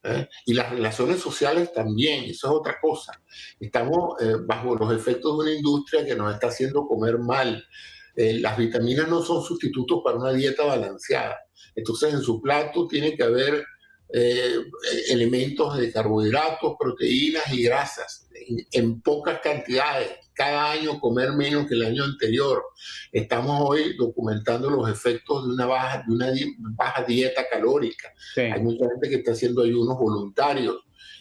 [0.02, 0.28] ¿eh?
[0.46, 3.22] Y las relaciones sociales también, eso es otra cosa.
[3.60, 7.62] Estamos eh, bajo los efectos de una industria que nos está haciendo comer mal.
[8.16, 11.38] Eh, las vitaminas no son sustitutos para una dieta balanceada.
[11.74, 13.64] Entonces en su plato tiene que haber
[14.12, 14.54] eh,
[15.10, 18.28] elementos de carbohidratos, proteínas y grasas
[18.72, 20.10] en, pocas cantidades.
[20.32, 22.62] Cada año comer menos que el año anterior.
[23.12, 26.32] Estamos hoy documentando los efectos de una baja, de una
[26.76, 28.12] baja dieta calórica.
[28.36, 30.76] Hay mucha gente que está haciendo ayunos voluntarios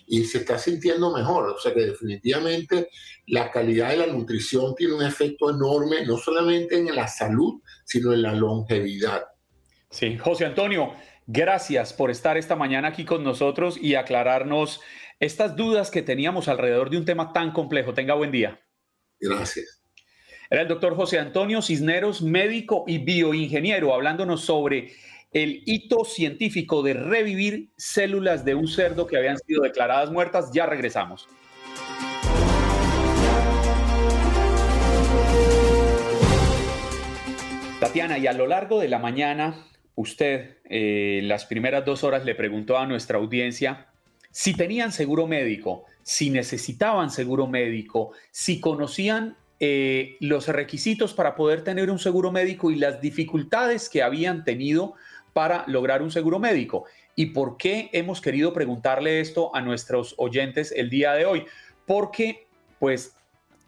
[0.06, 1.50] y se está sintiendo mejor.
[1.50, 2.90] O sea que definitivamente
[3.26, 8.14] la calidad de la nutrición tiene un efecto enorme, no solamente en la salud, sino
[8.14, 9.26] en la longevidad.
[9.90, 10.94] Sí, José Antonio,
[11.30, 14.80] Gracias por estar esta mañana aquí con nosotros y aclararnos
[15.20, 17.94] estas dudas que teníamos alrededor de un tema tan complejo.
[17.94, 18.62] Tenga buen día.
[19.20, 19.84] Gracias.
[20.50, 24.94] Era el doctor José Antonio Cisneros, médico y bioingeniero, hablándonos sobre
[25.34, 30.50] el hito científico de revivir células de un cerdo que habían sido declaradas muertas.
[30.54, 31.28] Ya regresamos.
[37.82, 42.36] Tatiana, y a lo largo de la mañana usted eh, las primeras dos horas le
[42.36, 43.88] preguntó a nuestra audiencia
[44.32, 51.64] si tenían seguro médico, si necesitaban seguro médico, si conocían eh, los requisitos para poder
[51.64, 54.94] tener un seguro médico y las dificultades que habían tenido
[55.34, 56.86] para lograr un seguro médico.
[57.16, 61.46] ¿Y por qué hemos querido preguntarle esto a nuestros oyentes el día de hoy?
[61.88, 62.46] Porque,
[62.78, 63.16] pues,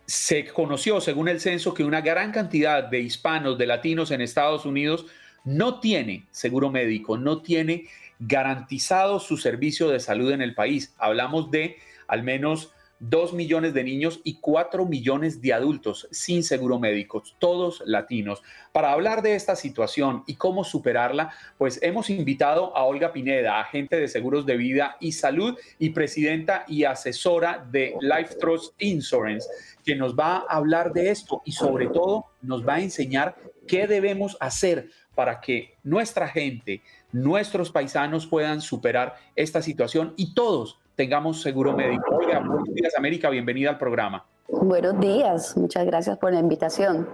[0.06, 4.68] se conoció, según el censo, que una gran cantidad de hispanos, de latinos en Estados
[4.68, 5.08] Unidos,
[5.44, 7.86] no tiene seguro médico, no tiene
[8.20, 10.94] garantizado su servicio de salud en el país.
[10.98, 16.80] Hablamos de al menos 2 millones de niños y 4 millones de adultos sin seguro
[16.80, 18.42] médico, todos latinos.
[18.74, 23.96] Para hablar de esta situación y cómo superarla, pues hemos invitado a Olga Pineda, agente
[23.96, 29.48] de seguros de vida y salud y presidenta y asesora de Life Trust Insurance,
[29.86, 33.88] que nos va a hablar de esto y sobre todo nos va a enseñar qué
[33.88, 41.42] debemos hacer para que nuestra gente, nuestros paisanos puedan superar esta situación y todos tengamos
[41.42, 42.16] seguro médico.
[42.16, 44.26] Oiga, buenos días América, bienvenida al programa.
[44.48, 47.06] Buenos días, muchas gracias por la invitación.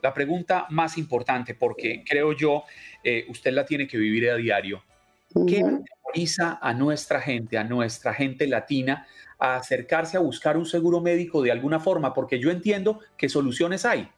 [0.00, 2.64] La pregunta más importante, porque creo yo,
[3.02, 4.82] eh, usted la tiene que vivir a diario.
[5.46, 9.06] ¿Qué autoriza a nuestra gente, a nuestra gente latina,
[9.38, 12.14] a acercarse a buscar un seguro médico de alguna forma?
[12.14, 14.08] Porque yo entiendo que soluciones hay.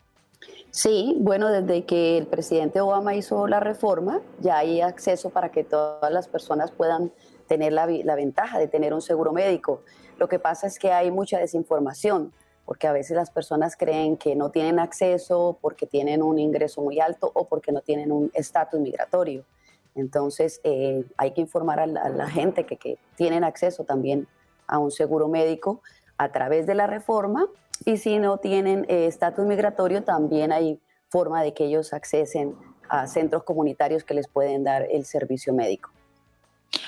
[0.77, 5.65] Sí, bueno, desde que el presidente Obama hizo la reforma, ya hay acceso para que
[5.65, 7.11] todas las personas puedan
[7.49, 9.81] tener la, ventaja de tener un seguro médico.
[10.19, 12.31] Lo que pasa es que hay mucha desinformación,
[12.67, 17.01] porque a veces las personas creen que no tienen acceso porque tienen un ingreso muy
[17.01, 19.47] alto o porque no tienen un estatus migratorio.
[19.95, 24.29] Entonces eh, hay que informar a la, gente que, que, tienen acceso también
[24.67, 25.81] a un seguro médico
[26.19, 27.47] a través de la reforma
[27.85, 32.55] y si no tienen eh, estatus migratorio también hay forma de que ellos accesen
[32.89, 35.91] a centros comunitarios que les pueden dar el servicio médico.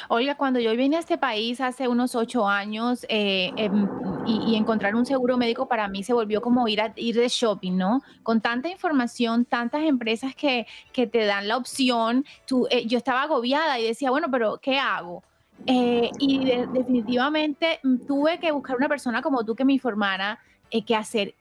[0.09, 3.89] Olga, cuando yo vine a este país hace unos ocho años eh, em,
[4.27, 7.77] y, encontrar un seguro médico para mí se volvió como ir, a, ir de shopping,
[7.77, 8.03] ¿no?
[8.23, 13.23] Con tanta información, tantas empresas que, que te dan la opción, tú, eh, yo estaba
[13.23, 15.23] agobiada y decía, bueno, pero ¿qué hago?
[15.67, 20.39] Y definitivamente mm, tuve que buscar una persona como tú que me informara
[20.87, 21.35] qué hacer.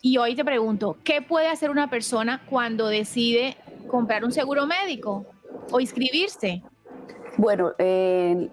[0.00, 3.56] Y hoy te pregunto, ¿qué puede hacer una persona cuando decide
[3.88, 5.26] comprar un seguro médico
[5.70, 6.62] o inscribirse?
[7.36, 8.48] Bueno, eh,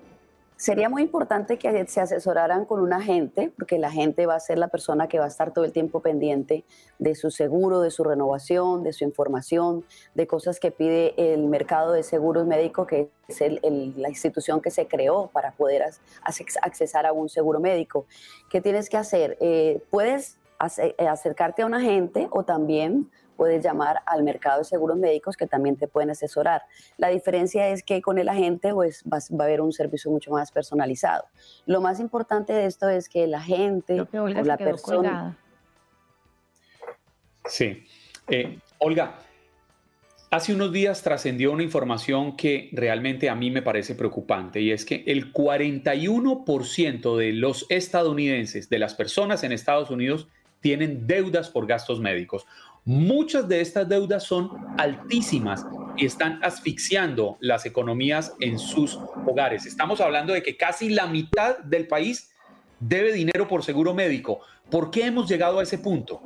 [0.57, 4.57] sería muy importante que se asesoraran con un agente, porque la agente va a ser
[4.57, 6.63] la persona que va a estar todo el tiempo pendiente
[6.97, 11.91] de su seguro, de su renovación, de su información, de cosas que pide el mercado
[11.91, 13.39] de seguros médicos, que es
[13.97, 15.83] la institución que se creó para poder
[16.61, 18.05] accesar a un seguro médico.
[18.49, 19.37] ¿Qué tienes que hacer?
[19.41, 25.37] Eh, puedes acercarte a un agente o también puedes llamar al mercado de seguros médicos
[25.37, 26.63] que también te pueden asesorar.
[26.97, 30.51] La diferencia es que con el agente pues, va, a haber un servicio mucho más
[30.51, 31.25] personalizado.
[31.65, 35.37] Lo más importante de esto es que la gente o la persona...
[37.45, 37.85] Sí.
[38.27, 39.19] Eh, Olga,
[40.31, 44.83] hace unos días trascendió una información que realmente a mí me parece preocupante y es
[44.83, 50.27] que el 41% de los estadounidenses, de las personas en Estados Unidos,
[50.59, 52.47] tienen deudas por gastos médicos.
[52.87, 55.65] Muchas de estas deudas son altísimas
[55.97, 59.65] y están asfixiando las economías en sus hogares.
[59.65, 62.29] Estamos hablando de que casi la mitad del país
[62.79, 64.41] debe dinero por seguro médico.
[64.69, 66.21] ¿Por qué hemos llegado a ese punto?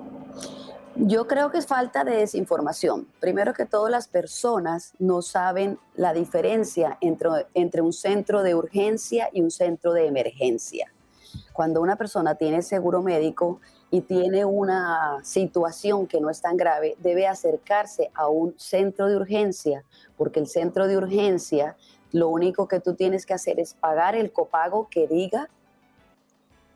[0.98, 3.08] Yo creo que es falta de desinformación.
[3.22, 9.30] Primero que todo, las personas no saben la diferencia entre, entre un centro de urgencia
[9.32, 10.92] y un centro de emergencia.
[11.54, 16.96] Cuando una persona tiene seguro médico, y tiene una situación que no es tan grave,
[17.00, 19.84] debe acercarse a un centro de urgencia,
[20.18, 21.76] porque el centro de urgencia
[22.12, 25.50] lo único que tú tienes que hacer es pagar el copago que diga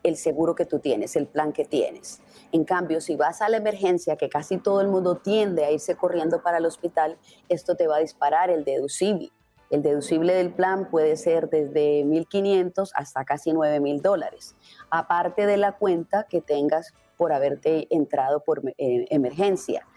[0.04, 2.20] el seguro que tú tienes, el plan que tienes.
[2.52, 5.96] En cambio, si vas a la emergencia, que casi todo el mundo tiende a irse
[5.96, 9.32] corriendo para el hospital, esto te va a disparar el deducible.
[9.70, 14.56] El deducible del plan puede ser desde 1.500 hasta casi 9.000 dólares,
[14.92, 19.88] aparte de la cuenta que tengas por haberte entrado por eh, emergencia.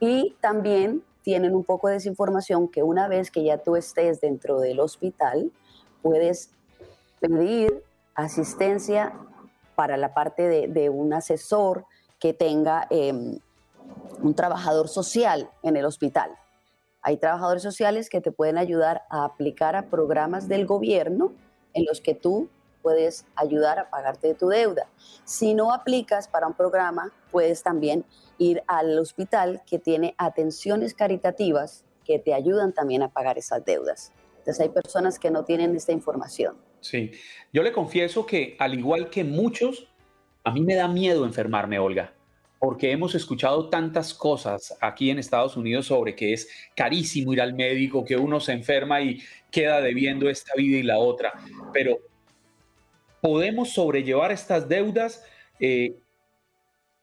[0.00, 4.60] Y también tienen un poco de desinformación que una vez que ya tú estés dentro
[4.60, 5.50] del hospital,
[6.02, 6.50] puedes
[7.20, 7.82] pedir
[8.14, 9.14] asistencia
[9.74, 11.86] para la parte de, un asesor
[12.20, 13.38] que tenga em,
[14.22, 16.32] un trabajador social en el hospital.
[17.00, 21.32] Hay trabajadores sociales que te pueden ayudar a aplicar a programas del gobierno
[21.72, 22.50] en los que tú
[22.84, 24.86] puedes ayudar a pagarte de tu deuda.
[25.24, 28.04] Si no aplicas para un programa, puedes también
[28.36, 34.12] ir al hospital que tiene atenciones caritativas que te ayudan también a pagar esas deudas.
[34.36, 36.58] Entonces hay personas que no tienen esta información.
[36.80, 37.12] Sí,
[37.54, 39.88] yo le confieso que al igual que muchos,
[40.44, 42.12] a mí me da miedo enfermarme, Olga,
[42.58, 46.46] porque hemos escuchado tantas cosas aquí en Estados Unidos sobre que es
[46.76, 50.98] carísimo ir al médico, que uno se enferma y queda debiendo esta vida y la
[50.98, 51.32] otra.
[51.72, 51.98] Pero
[53.24, 55.24] podemos sobrellevar estas deudas.
[55.58, 55.96] Eh,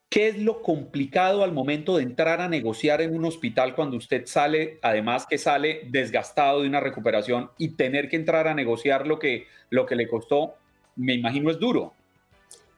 [0.08, 4.26] ¿Qué es lo complicado al momento de entrar a negociar en un hospital cuando usted
[4.26, 9.18] sale, además que sale desgastado de una recuperación y tener que entrar a negociar lo
[9.18, 10.54] que, lo que le costó,
[10.94, 11.92] me imagino es duro?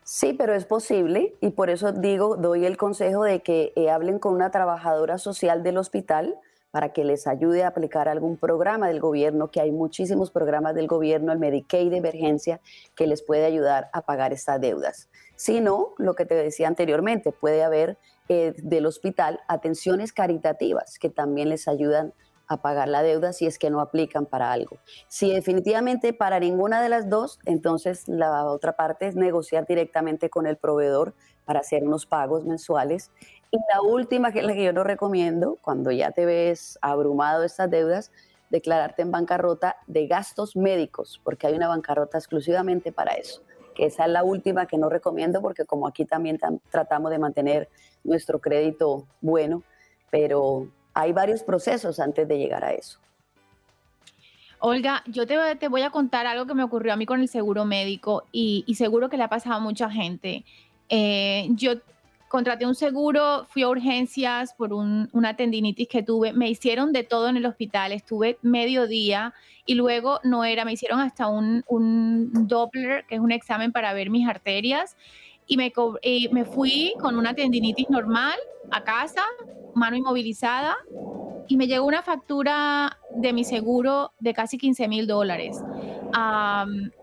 [0.04, 4.20] Sí, pero es posible y por eso digo, doy el consejo de que eh, hablen
[4.20, 6.34] con una trabajadora social del hospital
[6.74, 10.88] para que les ayude a aplicar algún programa del gobierno, que hay muchísimos programas del
[10.88, 12.60] gobierno, el Medicaid de emergencia,
[12.96, 17.62] que les puede ayudar a pagar estas deudas sino lo que te decía anteriormente, puede
[17.62, 17.98] haber
[18.28, 22.12] eh, del hospital atenciones caritativas que también les ayudan
[22.46, 24.78] a pagar la deuda si es que no aplican para algo.
[25.08, 30.46] Si definitivamente para ninguna de las dos, entonces la otra parte es negociar directamente con
[30.46, 31.14] el proveedor
[31.46, 33.10] para hacer unos pagos mensuales.
[33.50, 37.40] Y la última, que es la que yo no recomiendo, cuando ya te ves abrumado
[37.40, 38.12] de estas deudas,
[38.50, 43.42] declararte en bancarrota de gastos médicos, porque hay una bancarrota exclusivamente para eso
[43.74, 46.38] que esa es la última que no recomiendo porque como aquí también
[46.70, 47.68] tratamos de mantener
[48.04, 49.62] nuestro crédito bueno,
[50.10, 52.98] pero hay varios procesos antes de llegar a eso.
[54.60, 57.66] Olga, yo te, voy a contar algo que me ocurrió a mí con el seguro
[57.66, 60.44] médico y, seguro que le ha pasado a mucha gente.
[60.88, 61.72] Eh, yo
[62.34, 67.28] contraté un seguro, fui a urgencias por una tendinitis que tuve, me hicieron de todo
[67.28, 69.32] en el hospital, estuve medio día
[69.64, 71.62] y luego no era, me hicieron hasta un,
[72.48, 74.96] Doppler, que es un examen para ver mis arterias,
[75.46, 75.72] y me,
[76.32, 78.36] me fui con una tendinitis normal
[78.72, 79.22] a casa,
[79.76, 80.74] mano inmovilizada,
[81.46, 85.62] y me llegó una factura de mi seguro de casi 15 mil dólares.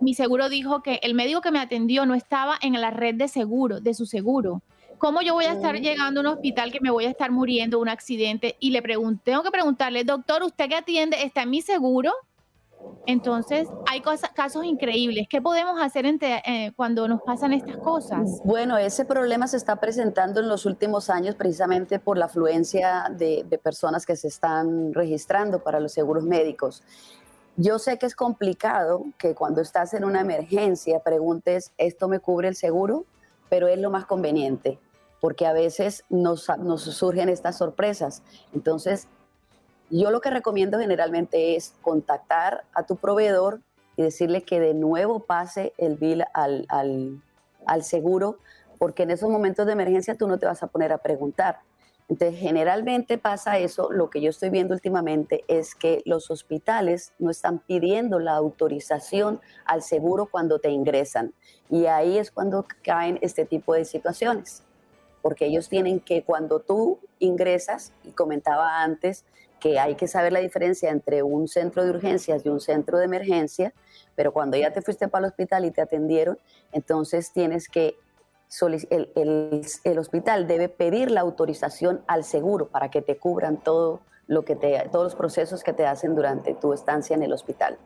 [0.02, 3.30] mi seguro dijo que el médico que me atendió no estaba en la red de
[3.30, 4.62] seguro, de su seguro.
[5.02, 7.80] ¿Cómo yo voy a estar llegando a un hospital que me voy a estar muriendo
[7.80, 8.56] un accidente?
[8.60, 12.14] Y le pregunté, tengo que preguntarle, doctor, ¿usted que atiende está en mi seguro?
[13.08, 15.26] Entonces, hay cosas, casos increíbles.
[15.28, 18.44] ¿Qué podemos hacer eh, cuando nos pasan estas cosas?
[18.44, 23.44] Bueno, ese problema se está presentando en los últimos años precisamente por la afluencia de,
[23.50, 26.84] de personas que se están registrando para los seguros médicos.
[27.58, 32.50] Yo sé que es complicado que cuando estás en una emergencia preguntes, ¿esto me cubre
[32.50, 33.06] el seguro?
[33.50, 34.78] Pero es lo más conveniente
[35.22, 36.50] porque a veces nos,
[36.80, 38.24] surgen estas sorpresas.
[38.54, 39.08] Entonces,
[39.90, 43.62] yo lo que recomiendo generalmente es contactar a tu proveedor
[43.96, 48.40] y decirle que de nuevo pase el bill al, al, seguro,
[48.80, 51.60] porque en esos momentos de emergencia tú no te vas a poner a preguntar.
[52.10, 53.92] Entonces, generalmente pasa eso.
[53.92, 59.40] Lo que yo estoy viendo últimamente es que los hospitales no están pidiendo la autorización
[59.66, 61.34] al seguro cuando te ingresan.
[61.70, 64.64] Y ahí es cuando caen este tipo de situaciones
[65.22, 69.26] porque ellos tienen que cuando tú ingresas, y comentaba antes
[69.60, 73.06] que hay que saber la diferencia entre un centro de urgencias y un centro de
[73.06, 73.74] emergencia,
[74.16, 76.38] pero cuando ya te fuiste para el hospital y te atendieron,
[76.72, 77.96] entonces tienes que,
[78.62, 84.44] el, el, hospital debe pedir la autorización al seguro para que te cubran todo lo
[84.44, 87.78] que te, todos los procesos que te hacen durante tu estancia en el hospital.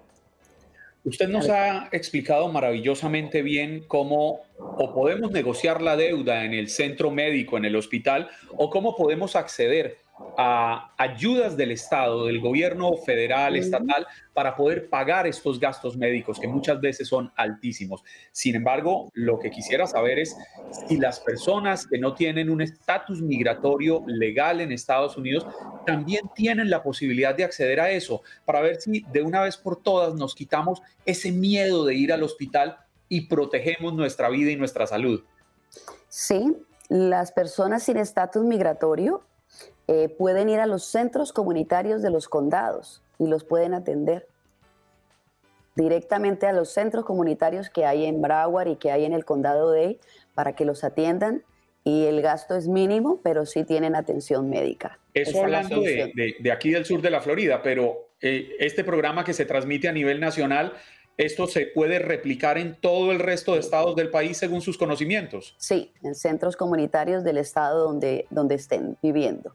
[1.05, 7.11] Usted nos ha explicado maravillosamente bien cómo o podemos negociar la deuda en el centro
[7.11, 8.27] médico, en el hospital,
[8.57, 9.97] o cómo podemos acceder
[10.38, 16.47] a ayudas del Estado, del gobierno federal, estatal, para poder pagar estos gastos médicos que
[16.47, 18.03] muchas veces son altísimos.
[18.32, 20.36] Sin embargo, lo que quisiera saber es
[20.88, 25.45] si las personas que no tienen un estatus migratorio legal en Estados Unidos
[25.86, 29.82] también tienen la posibilidad de acceder a eso, para ver si de una vez por
[29.82, 32.78] todas nos quitamos ese miedo de ir al hospital
[33.09, 35.24] y protegemos nuestra vida y nuestra salud.
[36.07, 36.55] Sí,
[36.88, 39.24] las personas sin estatus migratorio
[39.88, 44.27] eh, pueden ir a los centros comunitarios de los condados y los pueden atender
[45.75, 49.71] directamente a los centros comunitarios que hay en Broward y que hay en el condado
[49.71, 49.99] de
[50.33, 51.43] para que los atiendan
[51.83, 54.99] y el gasto es mínimo, pero sí tienen atención médica.
[55.13, 59.45] Eso hablando de, aquí del sur de la Florida, pero eh, este programa que se
[59.45, 60.73] transmite a nivel nacional,
[61.15, 65.55] ¿esto se puede replicar en todo el resto de estados del país según sus conocimientos?
[65.59, 69.53] Sí, en centros comunitarios del estado donde, donde estén viviendo.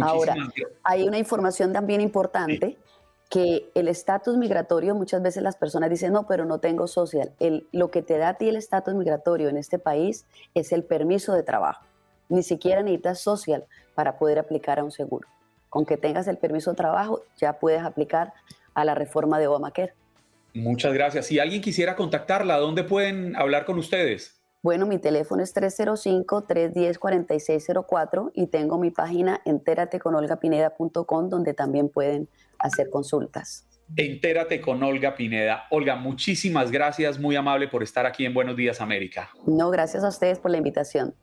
[0.00, 0.34] Ahora,
[0.82, 2.78] hay una información también importante.
[3.30, 7.32] que el estatus migratorio, muchas veces las personas dicen, no, pero no tengo social.
[7.40, 10.84] El, lo que te da a ti el estatus migratorio en este país es el
[10.84, 11.84] permiso de trabajo.
[12.28, 13.64] Ni siquiera necesitas social
[13.94, 15.26] para poder aplicar a un seguro.
[15.68, 18.34] Con que tengas el permiso de trabajo, ya puedes aplicar
[18.74, 19.94] a la reforma de Obamacare.
[20.52, 21.26] Muchas gracias.
[21.26, 24.43] Si alguien quisiera contactarla, ¿dónde pueden hablar con ustedes?
[24.64, 33.68] Bueno, mi teléfono es 305-310-4604 y tengo mi página entérateconolgapineda.com donde también pueden hacer consultas.
[33.94, 35.64] Entérate con Olga Pineda.
[35.70, 39.28] Olga, muchísimas gracias, muy amable por estar aquí en Buenos Días América.
[39.46, 41.14] No, gracias a ustedes por la invitación.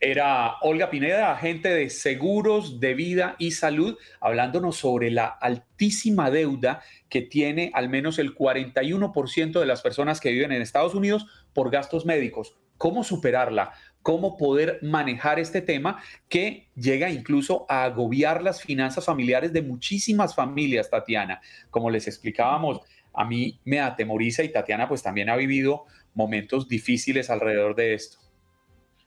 [0.00, 6.82] Era Olga Pineda, agente de seguros de vida y salud, hablándonos sobre la altísima deuda
[7.08, 11.70] que tiene al menos el 41% de las personas que viven en Estados Unidos por
[11.70, 12.56] gastos médicos.
[12.76, 13.72] ¿Cómo superarla?
[14.06, 20.32] cómo poder manejar este tema que llega incluso a agobiar las finanzas familiares de muchísimas
[20.32, 21.40] familias, Tatiana.
[21.70, 22.82] Como les explicábamos,
[23.12, 28.18] a mí me atemoriza y Tatiana pues también ha vivido momentos difíciles alrededor de esto.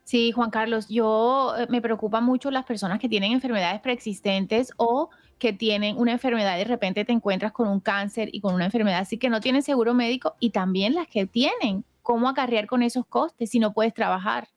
[0.10, 5.12] Sí, Juan Carlos, yo eh, me preocupa mucho las personas que tienen enfermedades preexistentes o
[5.38, 8.66] que tienen una enfermedad y de repente te encuentras con un cáncer y con una
[8.66, 11.86] enfermedad así que no tienen seguro médico y también las que tienen.
[12.02, 14.48] ¿Cómo acarrear con esos costes si no puedes trabajar?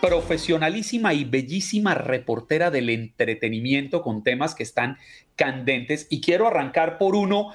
[0.00, 4.98] profesionalísima y bellísima reportera del entretenimiento con temas que están
[5.34, 6.06] candentes.
[6.10, 7.54] Y quiero arrancar por uno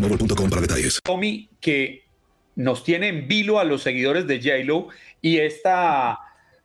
[0.00, 1.00] boostmobile.com para detalles.
[1.02, 2.04] Tommy, que
[2.54, 4.88] nos tiene en vilo a los seguidores de JLo
[5.20, 6.18] y esta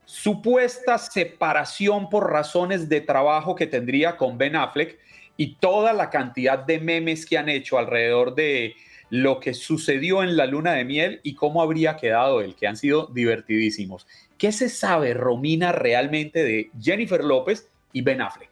[0.06, 4.98] supuesta separación por razones de trabajo que tendría con Ben Affleck
[5.36, 8.76] y toda la cantidad de memes que han hecho alrededor de
[9.10, 12.76] lo que sucedió en la luna de miel y cómo habría quedado él, que han
[12.76, 14.08] sido divertidísimos.
[14.38, 18.47] ¿Qué se sabe, Romina, realmente de Jennifer López y Ben Affleck?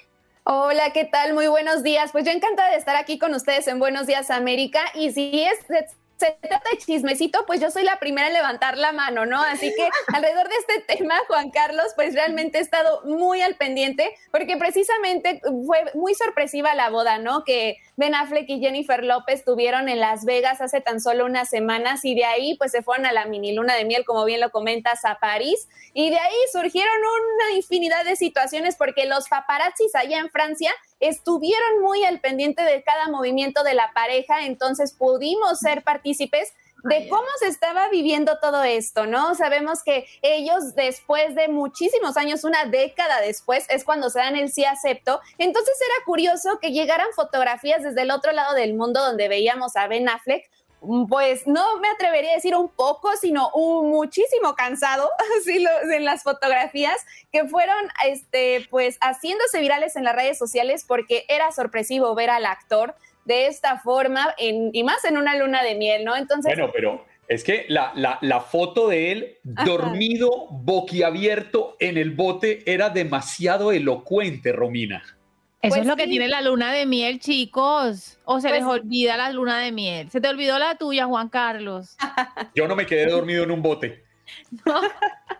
[0.47, 1.33] Hola, ¿qué tal?
[1.33, 2.11] Muy buenos días.
[2.11, 4.79] Pues yo encantada de estar aquí con ustedes en Buenos Días América.
[4.93, 5.57] Y si es
[6.17, 9.41] se trata de chismecito, pues yo soy la primera en levantar la mano, ¿no?
[9.41, 14.15] Así que alrededor de este tema, Juan Carlos, pues realmente he estado muy al pendiente
[14.31, 17.43] porque precisamente fue muy sorpresiva la boda, ¿no?
[17.43, 22.05] Que Ben Affleck y Jennifer López tuvieron en Las Vegas hace tan solo unas semanas
[22.05, 24.51] y de ahí pues se fueron a la mini luna de miel, como bien lo
[24.51, 30.19] comentas, a París y de ahí surgieron una infinidad de situaciones porque los paparazzis allá
[30.19, 30.71] en Francia
[31.07, 36.53] estuvieron muy al pendiente de cada movimiento de la pareja, entonces pudimos ser partícipes
[36.85, 39.33] de cómo se estaba viviendo todo esto, ¿no?
[39.33, 44.51] Sabemos que ellos después de muchísimos años, una década después, es cuando se dan el
[44.51, 45.19] sí acepto.
[45.39, 49.87] Entonces era curioso que llegaran fotografías desde el otro lado del mundo donde veíamos a
[49.87, 50.47] Ben Affleck
[51.09, 55.09] pues no me atrevería a decir un poco, sino un muchísimo cansado,
[55.41, 61.25] así en las fotografías que fueron, este, pues haciéndose virales en las redes sociales porque
[61.27, 66.05] era sorpresivo ver al actor de esta forma y más en una luna de miel,
[66.05, 66.15] ¿no?
[66.15, 66.55] Entonces.
[66.55, 72.89] Bueno, pero es que la, la, foto de él dormido, boquiabierto en el bote era
[72.89, 75.03] demasiado elocuente, Romina.
[75.67, 78.17] Eso es pues lo que tiene la luna de miel, chicos.
[78.25, 80.09] O se les pues olvida la luna de miel.
[80.11, 81.95] Se te olvidó la tuya, Juan Carlos.
[82.55, 84.03] Yo no me quedé dormido en un bote.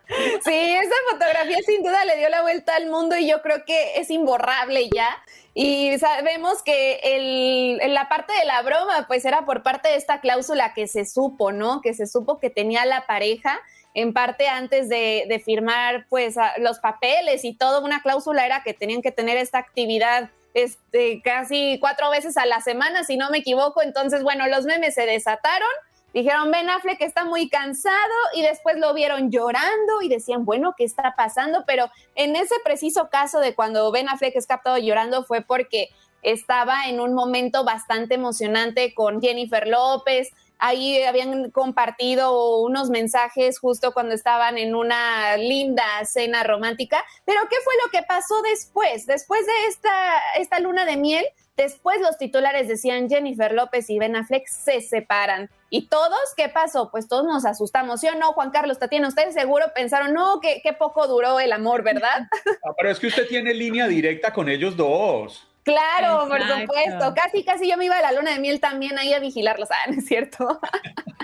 [0.07, 3.99] Sí, esa fotografía sin duda le dio la vuelta al mundo y yo creo que
[3.99, 5.09] es imborrable ya.
[5.55, 10.21] Y sabemos que el, la parte de la broma, pues era por parte de esta
[10.21, 11.81] cláusula que se supo, ¿no?
[11.81, 13.59] Que se supo que tenía la pareja
[13.95, 19.01] en parte antes de, firmar pues los papeles y todo, una cláusula era que tenían
[19.01, 23.81] que tener esta actividad este, casi cuatro veces a la semana, si no me equivoco.
[23.81, 25.69] Entonces, bueno, los memes se desataron.
[26.13, 30.85] Dijeron, Ben Affleck está muy cansado y después lo vieron llorando y decían, bueno, ¿qué
[30.85, 31.63] está pasando?
[31.65, 35.89] Pero en ese preciso caso de cuando Ben Affleck es captado llorando fue porque
[36.21, 43.93] estaba en un momento bastante emocionante con Jennifer López, Ahí habían compartido unos mensajes justo
[43.93, 47.03] cuando estaban en una linda cena romántica.
[47.25, 49.05] Pero ¿qué fue lo que pasó después?
[49.05, 51.25] Después de esta, esta luna de miel,
[51.57, 55.49] después los titulares decían Jennifer López y Ben Affleck se separan.
[55.69, 56.89] ¿Y todos qué pasó?
[56.91, 58.01] Pues todos nos asustamos.
[58.01, 59.07] ¿Sí o no, Juan Carlos Tatiana?
[59.07, 62.27] Ustedes seguro pensaron, no, que qué poco duró el amor, ¿verdad?
[62.63, 65.47] Ah, pero es que usted tiene línea directa con ellos dos.
[65.65, 67.13] Claro, por supuesto.
[67.15, 69.69] Casi, casi yo me iba a la luna de miel también ahí a vigilarlos.
[69.71, 70.59] Ah, ¿no es cierto?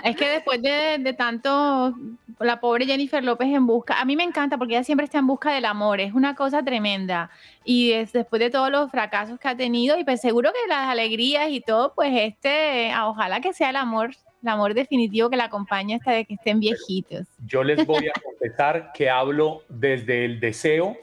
[0.02, 1.94] es que después de, tanto,
[2.40, 5.28] la pobre Jennifer López en busca, a mí me encanta porque ella siempre está en
[5.28, 7.30] busca del amor, es una cosa tremenda.
[7.64, 11.48] Y después de todos los fracasos que ha tenido, y pues seguro que las alegrías
[11.50, 14.10] y todo, pues este, ah, ojalá que sea el amor
[14.42, 17.28] el amor definitivo que la acompaña hasta de que estén viejitos.
[17.46, 20.96] Yo les voy a confesar que hablo desde el deseo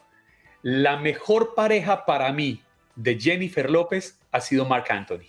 [0.61, 2.61] la mejor pareja para mí
[2.99, 5.25] de Jennifer López ha sido Mark Anthony.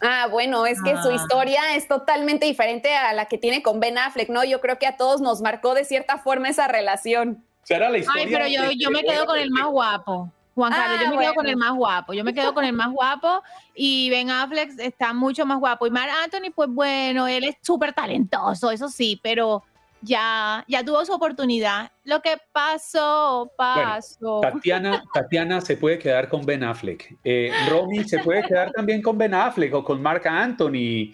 [0.00, 1.14] Ah, bueno, es que su Ah.
[1.14, 4.44] historia es totalmente diferente a la que tiene con Ben Affleck, ¿no?
[4.44, 7.44] Yo creo que a todos nos marcó de cierta forma esa relación.
[7.62, 10.30] O sea, era la historia Ay, pero yo, yo me quedo con el más guapo.
[10.54, 12.12] Juan Ah, Carlos, yo me quedo con el más guapo.
[12.14, 13.42] Yo me quedo con el más guapo
[13.74, 15.86] y Ben Affleck está mucho más guapo.
[15.86, 19.62] Y Mark Anthony, pues bueno, él es súper talentoso, eso sí, pero
[20.06, 21.90] ya, ya tuvo su oportunidad.
[22.04, 24.40] Lo que pasó, pasó.
[24.40, 27.16] Tatiana, Tatiana se puede quedar con Ben Affleck.
[27.24, 31.12] Eh, Romy se puede quedar también con Ben Affleck o con Mark Anthony.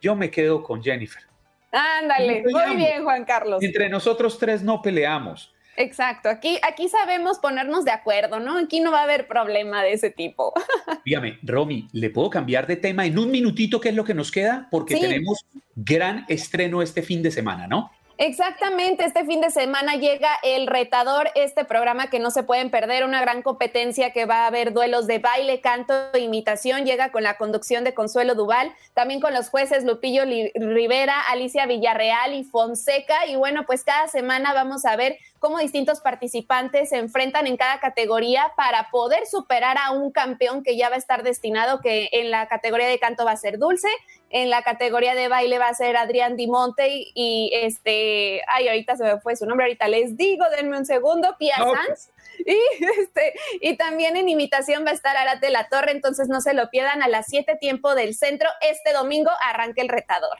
[0.00, 1.22] Yo me quedo con Jennifer.
[1.70, 3.62] Ándale, No muy bien, Juan Carlos.
[3.62, 5.54] Entre nosotros tres no peleamos.
[5.80, 8.58] Exacto, aquí, aquí sabemos ponernos de acuerdo, ¿no?
[8.58, 10.52] Aquí no va a haber problema de ese tipo.
[11.04, 14.32] Dígame, Romy, ¿le puedo cambiar de tema en un minutito qué es lo que nos
[14.32, 14.66] queda?
[14.72, 15.00] Porque Sí.
[15.02, 15.46] tenemos
[15.76, 17.92] gran estreno este fin de semana, ¿no?
[18.20, 23.04] Exactamente, este fin de semana llega El Retador, este programa que no se pueden perder,
[23.04, 27.22] una gran competencia que va a haber duelos de baile, canto e imitación, llega con
[27.22, 30.24] la conducción de Consuelo Duval, también con los jueces Lupillo
[30.56, 36.00] Rivera, Alicia Villarreal y Fonseca, y bueno, pues cada semana vamos a ver cómo distintos
[36.00, 40.96] participantes se enfrentan en cada categoría para poder superar a un campeón que ya va
[40.96, 43.88] a estar destinado, que en la categoría de canto va a ser Dulce,
[44.30, 48.96] en la categoría de baile va a ser Adrián Dimonte y, y este, ay, ahorita
[48.96, 51.76] se me fue su nombre, ahorita les digo, denme un segundo, Pia Ok.
[51.76, 52.10] Sanz.
[52.46, 52.56] Y,
[53.00, 56.70] este, y también en imitación va a estar Arate La Torre, entonces no se lo
[56.70, 58.48] pierdan a las 7 tiempo del centro.
[58.60, 60.38] Este domingo arranca el retador.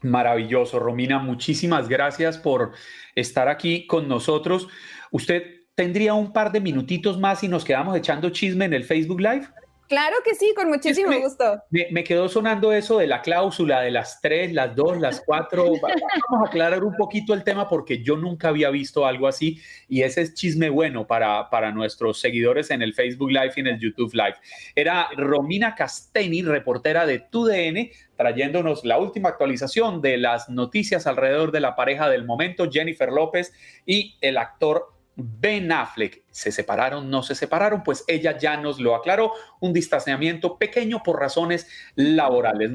[0.00, 1.18] Maravilloso, Romina.
[1.18, 2.72] Muchísimas gracias por
[3.14, 4.68] estar aquí con nosotros.
[5.10, 9.20] ¿Usted tendría un par de minutitos más y nos quedamos echando chisme en el Facebook
[9.20, 9.46] Live?
[9.88, 11.62] Claro que sí, con muchísimo gusto.
[11.70, 15.64] Me, me quedó sonando eso de la cláusula de las tres, las dos, las cuatro.
[15.82, 15.94] Va-
[16.30, 20.02] Vamos a aclarar un poquito el tema porque yo nunca había visto algo así y
[20.02, 23.78] ese es chisme bueno para, para nuestros seguidores en el Facebook Live y en el
[23.80, 24.36] YouTube Live.
[24.74, 31.60] Era Romina Casteni, reportera de TUDN, trayéndonos la última actualización de las noticias alrededor de
[31.60, 33.54] la pareja del momento, Jennifer López
[33.86, 36.22] y el actor Ben Affleck.
[36.30, 37.10] ¿Se separaron?
[37.10, 37.82] ¿No se separaron?
[37.82, 39.32] Pues ella ya nos lo aclaró.
[39.60, 41.66] Un distanciamiento pequeño por razones
[41.96, 42.74] laborales.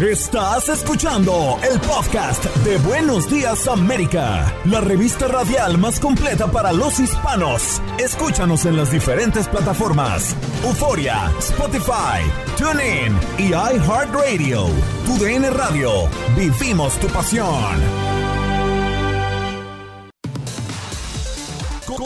[0.00, 6.98] Estás escuchando el podcast de Buenos Días América, la revista radial más completa para los
[6.98, 7.80] hispanos.
[7.98, 12.22] Escúchanos en las diferentes plataformas: Euforia, Spotify,
[12.58, 14.66] TuneIn y iHeartRadio.
[15.06, 16.08] Tu Radio.
[16.36, 18.11] Vivimos tu pasión.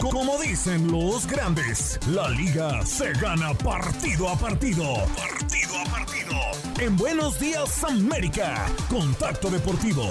[0.00, 4.84] Como dicen los grandes, la liga se gana partido a partido.
[5.16, 6.34] Partido a partido.
[6.78, 10.10] En Buenos Días América, Contacto Deportivo.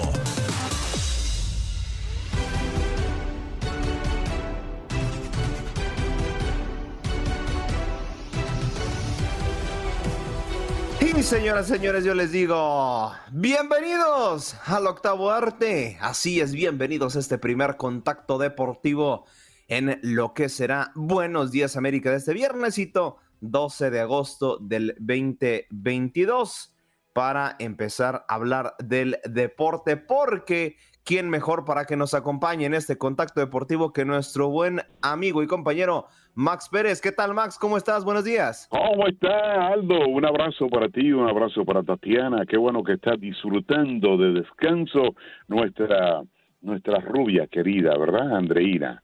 [11.00, 15.96] Y señoras, señores, yo les digo, bienvenidos al octavo arte.
[16.00, 19.24] Así es, bienvenidos a este primer contacto deportivo
[19.68, 26.74] en lo que será Buenos Días América de este viernesito 12 de agosto del 2022
[27.12, 32.98] para empezar a hablar del deporte porque quién mejor para que nos acompañe en este
[32.98, 37.00] contacto deportivo que nuestro buen amigo y compañero Max Pérez.
[37.00, 37.58] ¿Qué tal Max?
[37.58, 38.04] ¿Cómo estás?
[38.04, 38.68] Buenos días.
[38.70, 40.06] ¿Cómo está, Aldo?
[40.08, 42.44] Un abrazo para ti, un abrazo para Tatiana.
[42.46, 45.14] Qué bueno que estás disfrutando de descanso
[45.48, 46.22] nuestra,
[46.60, 49.02] nuestra rubia querida, ¿verdad, Andreina?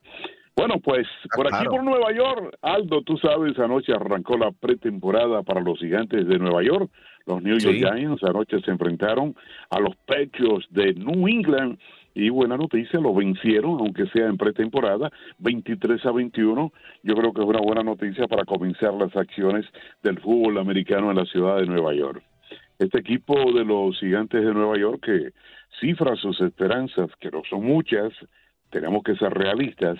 [0.56, 5.42] Bueno, pues Ah, por aquí por Nueva York, Aldo, tú sabes, anoche arrancó la pretemporada
[5.42, 6.90] para los gigantes de Nueva York.
[7.26, 7.78] Los New York Sí.
[7.78, 9.34] Giants anoche se enfrentaron
[9.70, 11.78] a los Pechos de New England
[12.14, 16.70] y buena noticia, lo vencieron, aunque sea en pretemporada, 23 a 21.
[17.02, 19.64] Yo creo que es una buena noticia para comenzar las acciones
[20.02, 22.22] del fútbol americano en la ciudad de Nueva York.
[22.78, 25.30] Este equipo de los gigantes de Nueva York que
[25.80, 28.12] cifra sus esperanzas, que no son muchas,
[28.70, 29.98] tenemos que ser realistas,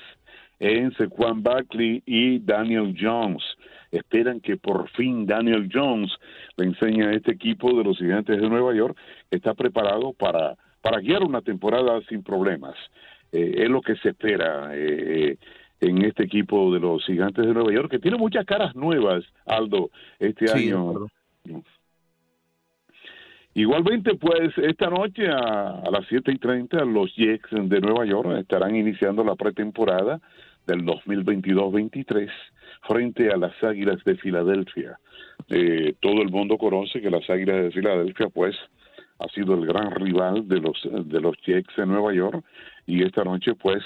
[0.63, 3.43] en Sequan Barkley y Daniel Jones.
[3.91, 6.13] Esperan que por fin Daniel Jones
[6.57, 8.97] le enseñe a este equipo de los gigantes de Nueva York
[9.29, 12.77] que está preparado para, para guiar una temporada sin problemas.
[13.33, 15.37] Eh, es lo que se espera eh,
[15.81, 19.91] en este equipo de los gigantes de Nueva York, que tiene muchas caras nuevas, Aldo,
[20.21, 21.09] este Sí, año.
[23.55, 28.31] Igualmente, pues esta noche a, a las 7 y 30 los Jets de Nueva York
[28.39, 30.21] estarán iniciando la pretemporada
[30.67, 32.29] del 2022-23
[32.87, 34.99] frente a las Águilas de Filadelfia.
[35.49, 38.57] Eh, todo el mundo conoce que las Águilas de Filadelfia, pues,
[39.19, 42.45] ha sido el gran rival de los de los Jets de Nueva York
[42.87, 43.83] y esta noche, pues,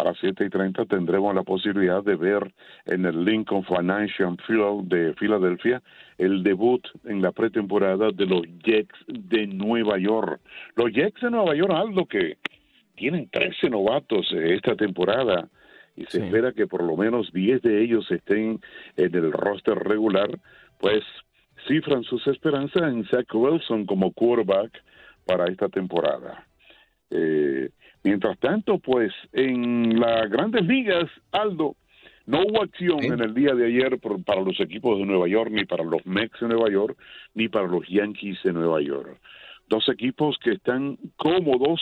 [0.00, 2.50] a las 7 y 30 tendremos la posibilidad de ver
[2.86, 5.82] en el Lincoln Financial Field de Filadelfia
[6.16, 10.40] el debut en la pretemporada de los Jets de Nueva York.
[10.76, 12.38] Los Jets de Nueva York, algo que
[12.96, 15.48] tienen 13 novatos esta temporada
[16.00, 18.58] y se espera que por lo menos 10 de ellos estén
[18.96, 20.30] en el roster regular,
[20.78, 21.04] pues
[21.68, 24.82] cifran sus esperanzas en Zach Wilson como quarterback
[25.26, 26.46] para esta temporada.
[27.10, 27.68] Eh,
[28.02, 31.76] mientras tanto, pues en las grandes ligas, Aldo,
[32.24, 35.66] no hubo acción en el día de ayer para los equipos de Nueva York, ni
[35.66, 36.96] para los Mets de Nueva York,
[37.34, 39.20] ni para los Yankees de Nueva York.
[39.68, 41.80] Dos equipos que están cómodos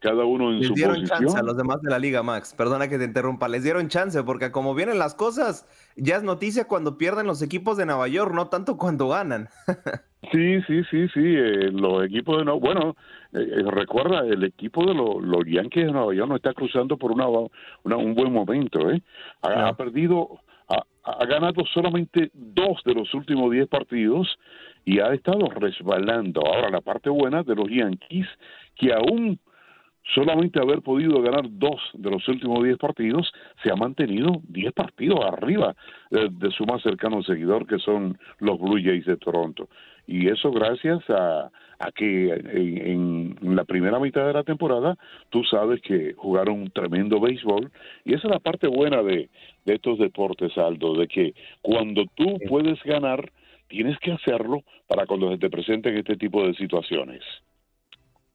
[0.00, 1.20] cada uno en les su dieron posición.
[1.20, 2.54] chance a los demás de la liga, Max.
[2.56, 3.48] Perdona que te interrumpa.
[3.48, 7.76] Les dieron chance porque como vienen las cosas, ya es noticia cuando pierden los equipos
[7.76, 9.48] de Nueva York, no tanto cuando ganan.
[10.32, 11.20] Sí, sí, sí, sí.
[11.24, 12.96] eh, los equipos de Nueva bueno,
[13.32, 16.96] eh, eh, recuerda, el equipo de los, los Yankees de Nueva York no está cruzando
[16.98, 19.00] por una, una- un buen momento, ¿eh?
[19.42, 24.26] Ha, ha perdido, ha, ha ganado solamente dos de los últimos diez partidos
[24.84, 26.42] y ha estado resbalando.
[26.44, 28.26] Ahora, la parte buena de los Yankees,
[28.74, 29.38] que aún
[30.14, 33.32] solamente haber podido ganar dos de los últimos diez partidos,
[33.62, 35.74] se ha mantenido diez partidos arriba
[36.10, 39.68] de, de su más cercano seguidor, que son los Blue Jays de Toronto.
[40.06, 44.96] Y eso gracias a, a que en, en la primera mitad de la temporada
[45.28, 47.70] tú sabes que jugaron un tremendo béisbol.
[48.06, 49.28] Y esa es la parte buena de,
[49.66, 53.30] de estos deportes, Aldo, de que cuando tú puedes ganar,
[53.68, 57.22] tienes que hacerlo para cuando se te presenten este tipo de situaciones.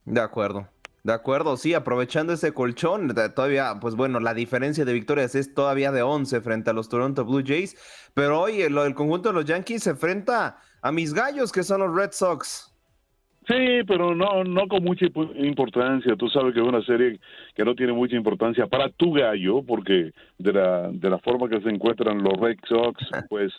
[0.06, 0.68] De acuerdo.
[1.04, 5.54] De acuerdo, sí, aprovechando ese colchón, de- todavía, pues bueno, la diferencia de victorias es
[5.54, 7.76] todavía de 11 frente a los Toronto Blue Jays,
[8.14, 11.82] pero hoy el, el conjunto de los Yankees se enfrenta a mis gallos, que son
[11.82, 12.70] los Red Sox.
[13.46, 16.16] Sí, pero no, no con mucha impo- importancia.
[16.16, 17.20] Tú sabes que es una serie
[17.54, 21.60] que no tiene mucha importancia para tu gallo, porque de la, de la forma que
[21.60, 23.52] se encuentran los Red Sox, pues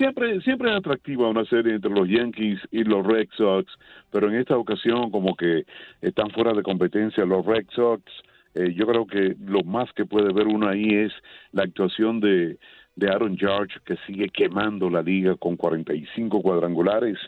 [0.00, 3.70] siempre, siempre es atractiva una serie entre los Yankees y los Red Sox,
[4.10, 5.64] pero en esta ocasión como que
[6.00, 8.02] están fuera de competencia los Red Sox.
[8.54, 11.12] Eh, yo creo que lo más que puede ver uno ahí es
[11.52, 12.56] la actuación de,
[12.96, 17.18] de Aaron Judge, que sigue quemando la liga con 45 cuadrangulares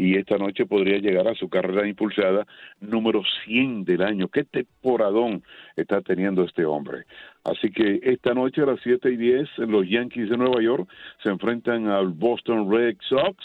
[0.00, 2.46] y esta noche podría llegar a su carrera impulsada
[2.80, 4.28] número 100 del año.
[4.28, 5.42] ¿Qué temporadón
[5.76, 7.04] está teniendo este hombre?
[7.44, 10.88] Así que esta noche a las 7 y 10 los Yankees de Nueva York
[11.22, 13.36] se enfrentan al Boston Red Sox.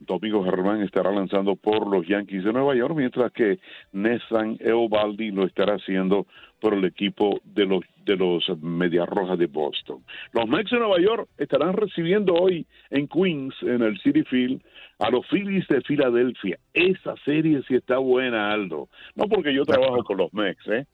[0.00, 3.60] Domingo Germán estará lanzando por los Yankees de Nueva York, mientras que
[3.92, 6.26] Nessan Eovaldi lo estará haciendo
[6.60, 10.04] por el equipo de los de los Medias Rojas de Boston.
[10.32, 14.62] Los Mets de Nueva York estarán recibiendo hoy en Queens, en el City Field,
[14.98, 16.58] a los Phillies de Filadelfia.
[16.72, 18.88] Esa serie sí está buena, Aldo.
[19.14, 20.86] No porque yo trabajo con los Mets, ¿eh?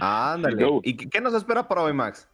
[0.00, 0.62] Ándale.
[0.62, 0.80] No.
[0.82, 2.28] ¿Y qué, qué nos espera para hoy, Max?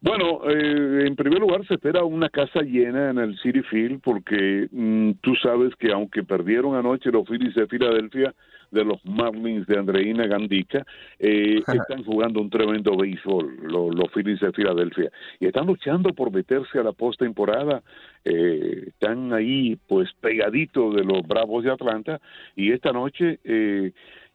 [0.00, 4.68] Bueno, eh, en primer lugar se espera una casa llena en el City Field porque
[4.70, 8.34] mm, tú sabes que aunque perdieron anoche los Phillies de Filadelfia
[8.72, 10.84] de los Marlins de Andreina Gandica,
[11.18, 16.32] eh, están jugando un tremendo béisbol los, los Phillies de Filadelfia y están luchando por
[16.32, 17.82] meterse a la postemporada.
[18.24, 22.20] Eh, están ahí pues pegaditos de los Bravos de Atlanta
[22.56, 23.92] y esta noche eh,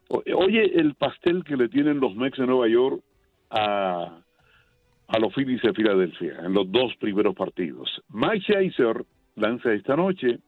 [0.10, 3.02] oye el pastel que le tienen los Mets de Nueva York
[3.50, 4.20] a
[5.08, 8.02] a los Phillies de Filadelfia en los dos primeros partidos.
[8.10, 10.40] Mike Scherzer lanza esta noche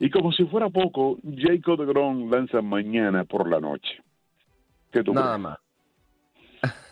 [0.00, 4.02] y como si fuera poco, Jacob DeGrom lanza mañana por la noche.
[4.90, 5.42] ¿Qué tú Nada crees?
[5.42, 5.58] más.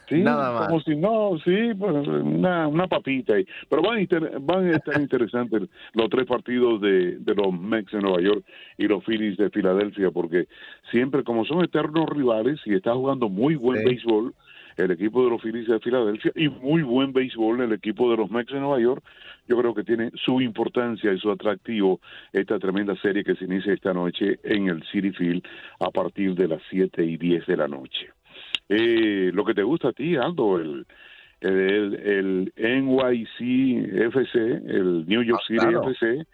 [0.08, 0.68] Sí, Nada más.
[0.68, 3.44] como si no, sí, pues, una, una papita ahí.
[3.68, 7.92] Pero van a, inter- van a estar interesantes los tres partidos de, de los Mets
[7.92, 8.44] de Nueva York
[8.78, 10.46] y los Phillies de Filadelfia, porque
[10.90, 13.84] siempre, como son eternos rivales y está jugando muy buen Sí.
[13.86, 14.34] béisbol,
[14.78, 18.30] el equipo de los Phillies de Filadelfia y muy buen béisbol el equipo de los
[18.30, 19.02] Mets de Nueva York,
[19.48, 22.00] yo creo que tiene su importancia y su atractivo
[22.32, 25.42] esta tremenda serie que se inicia esta noche en el City Field
[25.80, 28.10] a partir de las 7 y 10 de la noche.
[28.68, 30.86] Eh, lo que te gusta a ti, Aldo, el,
[31.40, 35.90] el, el NYC FC, el New York Ah, City claro.
[35.90, 36.26] FC,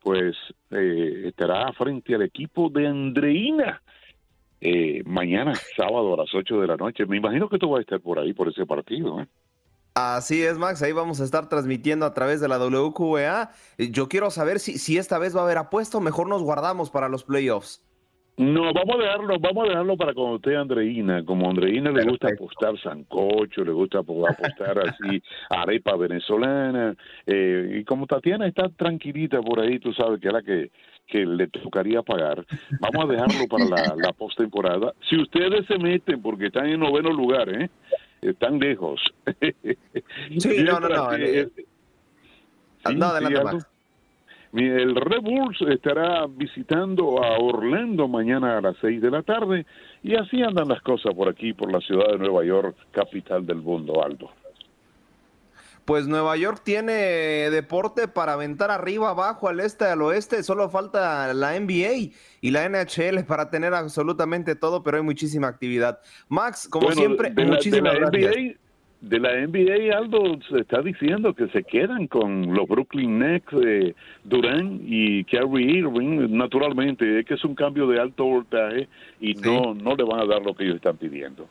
[0.00, 0.36] pues
[0.70, 3.82] eh, estará frente al equipo de Andreina
[4.60, 7.06] eh, mañana, sábado a las 8 de la noche.
[7.06, 9.20] Me imagino que tú vas a estar por ahí, por ese partido.
[9.20, 9.28] ¿eh?
[9.94, 10.82] Así es, Max.
[10.82, 13.50] Ahí vamos a estar transmitiendo a través de la WQA.
[13.78, 16.42] Eh, Yo quiero saber si, si esta vez va a haber apuesta o mejor nos
[16.42, 17.87] guardamos para los playoffs.
[18.38, 21.24] No, vamos a dejarlo, vamos a dejarlo para cuando esté Andreina.
[21.24, 25.20] Como a Andreina le gusta apostar sancocho, le gusta apo- apostar así
[25.50, 26.94] arepa venezolana,
[27.26, 30.70] eh, y como Tatiana está tranquilita por ahí, tú sabes que es la que,
[31.06, 32.46] que le tocaría pagar.
[32.80, 34.94] Vamos a dejarlo para la, la postemporada.
[35.08, 37.68] Si ustedes se meten, porque están en noveno lugar, ¿eh?
[38.38, 39.00] tan lejos.
[40.38, 41.12] Sí, no, no, no.
[41.12, 41.48] Eh,
[43.52, 43.58] no.
[44.52, 49.66] El Red Bulls estará visitando a Orlando mañana a las 6 de la tarde
[50.02, 53.58] y así andan las cosas por aquí, por la ciudad de Nueva York, capital del
[53.58, 54.30] mundo, Aldo.
[55.84, 56.92] Pues Nueva York tiene
[57.50, 60.42] deporte para aventar arriba, abajo, al este, al oeste.
[60.42, 66.00] Solo falta la NBA y la NHL para tener absolutamente todo, pero hay muchísima actividad.
[66.28, 68.58] Max, como siempre, muchísimas gracias
[69.00, 73.94] de la NBA, Aldo se está diciendo que se quedan con los Brooklyn Nets, eh,
[74.24, 78.88] Durán y Kyrie Irving, naturalmente, es que es un cambio de alto voltaje
[79.20, 81.46] y no, no le van a dar lo que ellos están pidiendo.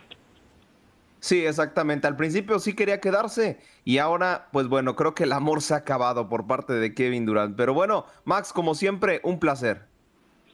[1.19, 2.07] Sí, exactamente.
[2.07, 5.77] Al principio sí quería quedarse y ahora, pues bueno, creo que el amor se ha
[5.77, 7.55] acabado por parte de Kevin Durant.
[7.55, 9.81] Pero bueno, Max, como siempre, un placer.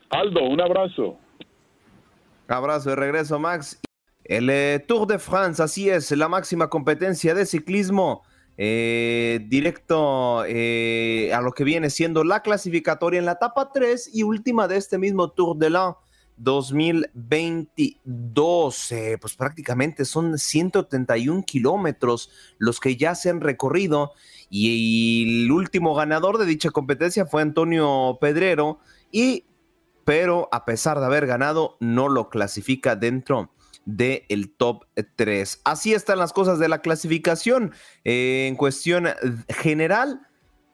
[0.09, 1.17] Aldo, un abrazo.
[2.47, 3.81] Abrazo de regreso, Max.
[4.25, 8.23] El eh, Tour de France, así es, la máxima competencia de ciclismo.
[8.55, 14.21] Eh, directo eh, a lo que viene siendo la clasificatoria en la etapa 3 y
[14.21, 15.97] última de este mismo Tour de la
[16.37, 18.93] 2022.
[19.19, 24.11] pues prácticamente son 131 kilómetros los que ya se han recorrido
[24.51, 28.77] y, el último ganador de dicha competencia fue Antonio Pedrero
[29.11, 29.45] y
[30.05, 33.49] pero a pesar de haber ganado no lo clasifica dentro
[33.85, 35.61] del el top 3.
[35.63, 37.73] Así están las cosas de la clasificación
[38.03, 39.07] eh, en cuestión
[39.49, 40.27] general.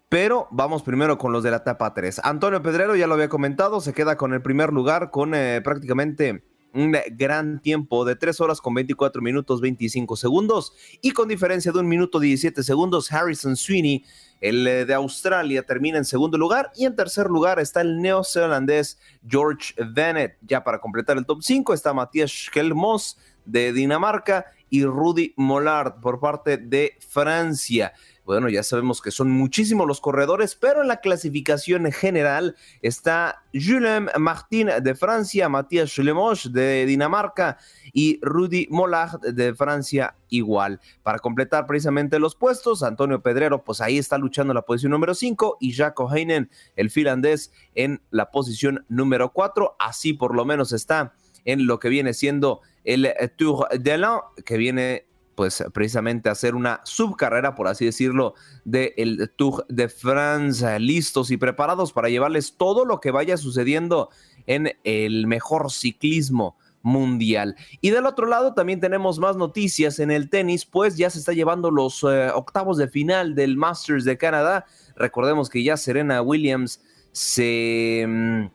[0.10, 2.22] Pero vamos primero con los de la etapa 3.
[2.24, 6.49] Antonio Pedrero, ya lo había comentado, se queda con el primer lugar con eh, prácticamente
[6.74, 11.80] un gran tiempo de 3 horas con 24 minutos 25 segundos y con diferencia de
[11.80, 14.04] un minuto 17 segundos, Harrison Sweeney,
[14.42, 19.00] el eh, de Australia, termina en segundo lugar y en tercer lugar está el neozelandés
[19.28, 20.38] George Bennett.
[20.42, 26.20] Ya para completar el top 5 está Matías Schelmos de Dinamarca y Rudy Mollard por
[26.20, 27.94] parte de Francia.
[28.30, 34.08] Bueno, ya sabemos que son muchísimos los corredores, pero en la clasificación general está Julien
[34.20, 37.58] Martin de Francia, Matías Lemos de Dinamarca
[37.92, 40.80] y Rudy Mollard de Francia igual.
[41.02, 45.16] Para completar precisamente los puestos, Antonio Pedrero, pues ahí está luchando en la posición número
[45.16, 49.76] 5 y Jaco Heinen, el finlandés, en la posición número 4.
[49.80, 51.16] Así por lo menos está
[51.46, 55.09] en lo que viene siendo el Tour de l'An, que viene
[55.40, 58.34] pues precisamente hacer una subcarrera, por así decirlo,
[58.66, 64.10] del Tour de France, listos y preparados para llevarles todo lo que vaya sucediendo
[64.48, 67.56] en el mejor ciclismo mundial.
[67.80, 71.32] Y del otro lado también tenemos más noticias en el tenis, pues ya se está
[71.32, 74.66] llevando los eh, octavos de final del Masters de Canadá.
[74.98, 76.82] Recordemos que ya Serena Williams
[77.14, 78.04] se...
[78.06, 78.46] Mm,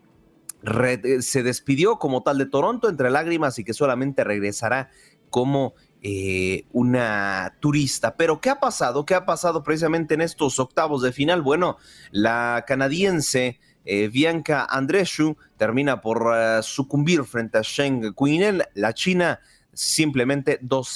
[1.20, 4.88] se despidió como tal de Toronto entre lágrimas y que solamente regresará
[5.28, 5.74] como
[6.06, 8.14] eh, una turista.
[8.14, 9.06] Pero ¿qué ha pasado?
[9.06, 11.40] ¿Qué ha pasado precisamente en estos octavos de final?
[11.40, 11.78] Bueno,
[12.10, 18.62] la canadiense eh, Bianca Andrescu termina por eh, sucumbir frente a Sheng Quinen.
[18.74, 19.40] La China
[19.72, 20.94] simplemente dos,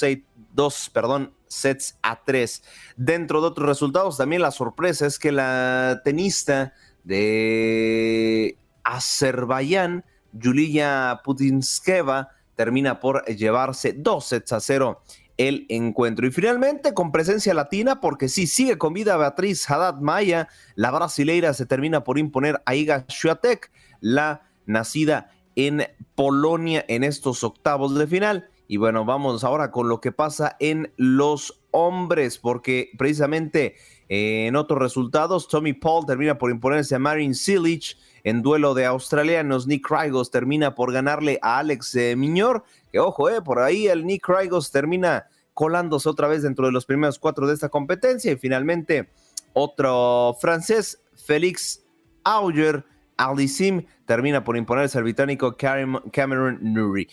[0.53, 2.61] dos perdón, sets a tres.
[2.95, 12.29] Dentro de otros resultados, también la sorpresa es que la tenista de Azerbaiyán, Yulia Putinskeva,
[12.59, 15.01] termina por llevarse dos sets a cero
[15.37, 16.27] el encuentro.
[16.27, 21.53] Y finalmente, con presencia latina, porque sí, sigue con vida Beatriz Haddad Maya, la brasileira
[21.53, 28.07] se termina por imponer a Iga Swiatek, la nacida en Polonia en estos octavos de
[28.07, 28.49] final.
[28.67, 33.75] Y bueno, vamos ahora con lo que pasa en los hombres, porque precisamente
[34.11, 39.67] en otros resultados, Tommy Paul termina por imponerse a Marin Cilic en duelo de australianos.
[39.67, 44.07] Nick Krygos termina por ganarle a Alex eh, Miñor, que ojo, eh, por ahí el
[44.07, 48.31] Nick Krygos termina colándose otra vez dentro de los primeros cuatro de esta competencia.
[48.31, 49.09] Y finalmente,
[49.53, 51.85] otro francés, Félix
[52.23, 52.83] Auger,
[53.47, 57.07] Sim, termina por imponerse al británico Cameron Nuri.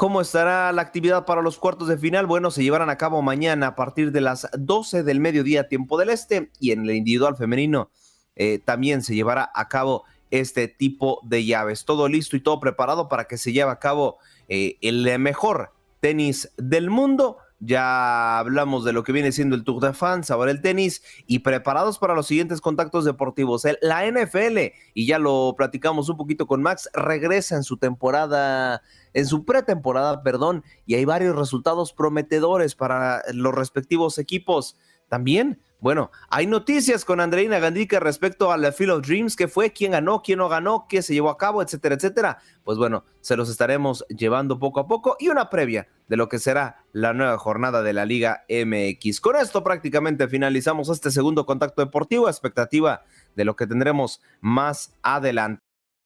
[0.00, 2.24] ¿Cómo estará la actividad para los cuartos de final?
[2.24, 6.08] Bueno, se llevarán a cabo mañana a partir de las 12 del mediodía, tiempo del
[6.08, 7.90] este, y en el individual femenino
[8.34, 11.84] eh, también se llevará a cabo este tipo de llaves.
[11.84, 14.16] Todo listo y todo preparado para que se lleve a cabo
[14.48, 17.36] eh, el mejor tenis del mundo.
[17.62, 21.40] Ya hablamos de lo que viene siendo el Tour de France, ahora el tenis y
[21.40, 23.66] preparados para los siguientes contactos deportivos.
[23.82, 28.80] la NFL, y ya lo platicamos un poquito con Max, regresa en su temporada,
[29.12, 34.76] en su pretemporada, perdón, y hay varios resultados prometedores para los respectivos equipos.
[35.08, 39.72] También Bueno, hay noticias con Andreina Gandica respecto a la Field of Dreams, qué fue,
[39.72, 42.38] quién ganó, quién no ganó, qué se llevó a cabo, etcétera, etcétera.
[42.64, 46.38] Pues bueno, se los estaremos llevando poco a poco y una previa de lo que
[46.38, 49.22] será la nueva jornada de la Liga MX.
[49.22, 53.02] Con esto prácticamente finalizamos este segundo contacto deportivo, expectativa
[53.34, 55.62] de lo que tendremos más adelante.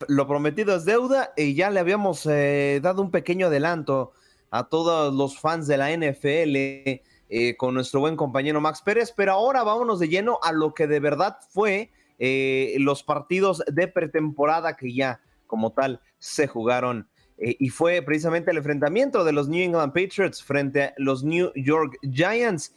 [0.06, 4.12] Lo prometido es deuda y ya le habíamos eh, dado un pequeño adelanto
[4.52, 7.02] a todos los fans de la NFL
[7.36, 10.86] eh, con nuestro buen compañero Max Pérez, pero ahora vámonos de lleno a lo que
[10.86, 17.08] de verdad fue eh, los partidos de pretemporada que ya como tal se jugaron
[17.38, 21.50] eh, y fue precisamente el enfrentamiento de los New England Patriots frente a los New
[21.56, 22.72] York Giants.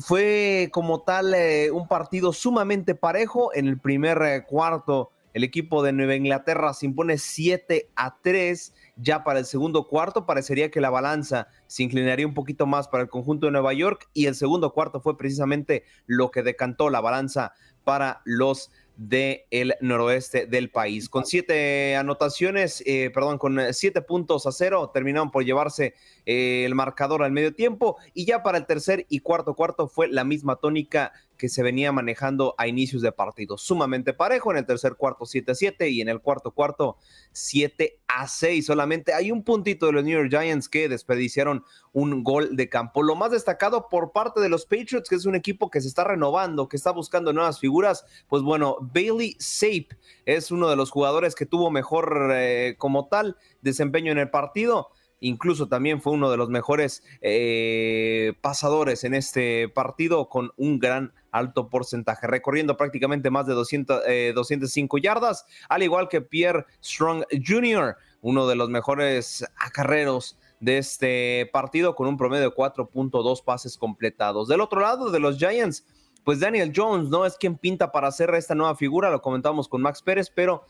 [0.00, 1.34] fue como tal
[1.70, 5.10] un partido sumamente parejo en el primer cuarto.
[5.34, 10.26] El equipo de Nueva Inglaterra se impone 7 a 3 ya para el segundo cuarto
[10.26, 14.08] parecería que la balanza se inclinaría un poquito más para el conjunto de Nueva York
[14.14, 17.52] y el segundo cuarto fue precisamente lo que decantó la balanza
[17.84, 21.08] para los del el noroeste del país.
[21.08, 25.94] Con siete anotaciones, eh, perdón, con siete puntos a cero, terminaron por llevarse
[26.26, 30.24] el marcador al medio tiempo y ya para el tercer y cuarto cuarto fue la
[30.24, 33.58] misma tónica que se venía manejando a inicios de partido.
[33.58, 36.96] Sumamente parejo en el tercer cuarto 7-7 y en el cuarto cuarto
[37.32, 38.64] 7 a 6.
[38.64, 43.02] Solamente hay un puntito de los New York Giants que desperdiciaron un gol de campo.
[43.02, 46.04] Lo más destacado por parte de los Patriots, que es un equipo que se está
[46.04, 49.88] renovando, que está buscando nuevas figuras, pues bueno, Bailey Sape
[50.26, 54.90] es uno de los jugadores que tuvo mejor eh, como tal desempeño en el partido
[55.20, 61.12] incluso también fue uno de los mejores eh, pasadores en este partido con un gran
[61.30, 64.02] alto porcentaje, recorriendo prácticamente más de 200,
[64.34, 70.78] 205 eh, yardas, al igual que Pierre Strong Jr., uno de los mejores acarreros de
[70.78, 74.48] este partido con un promedio de 4.2 pases completados.
[74.48, 75.84] Del otro lado de los Giants,
[76.24, 79.82] pues Daniel Jones no es quien pinta para hacer esta nueva figura, lo comentamos con
[79.82, 80.64] Max Pérez, pero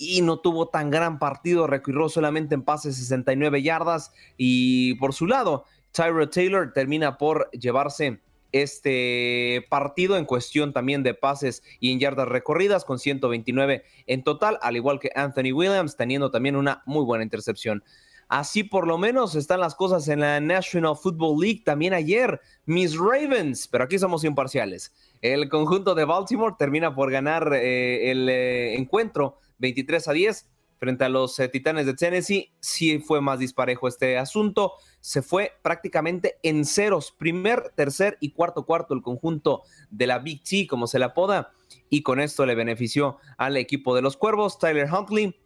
[0.00, 5.26] y no tuvo tan gran partido, recorrió solamente en pases 69 yardas y por su
[5.26, 8.18] lado, Tyra Taylor termina por llevarse
[8.50, 14.58] este partido en cuestión también de pases y en yardas recorridas con 129 en total,
[14.62, 17.84] al igual que Anthony Williams teniendo también una muy buena intercepción.
[18.26, 21.62] Así por lo menos están las cosas en la National Football League.
[21.62, 24.94] También ayer, Miss Ravens, pero aquí somos imparciales.
[25.20, 30.50] El conjunto de Baltimore termina por ganar eh, el eh, encuentro 23 a 10
[30.80, 32.52] frente a los eh, Titanes de Tennessee.
[32.58, 34.72] Sí fue más disparejo este asunto.
[35.00, 37.12] Se fue prácticamente en ceros.
[37.12, 41.52] Primer, tercer y cuarto cuarto el conjunto de la Big T, como se le apoda.
[41.90, 44.58] Y con esto le benefició al equipo de los Cuervos.
[44.58, 45.36] Tyler Huntley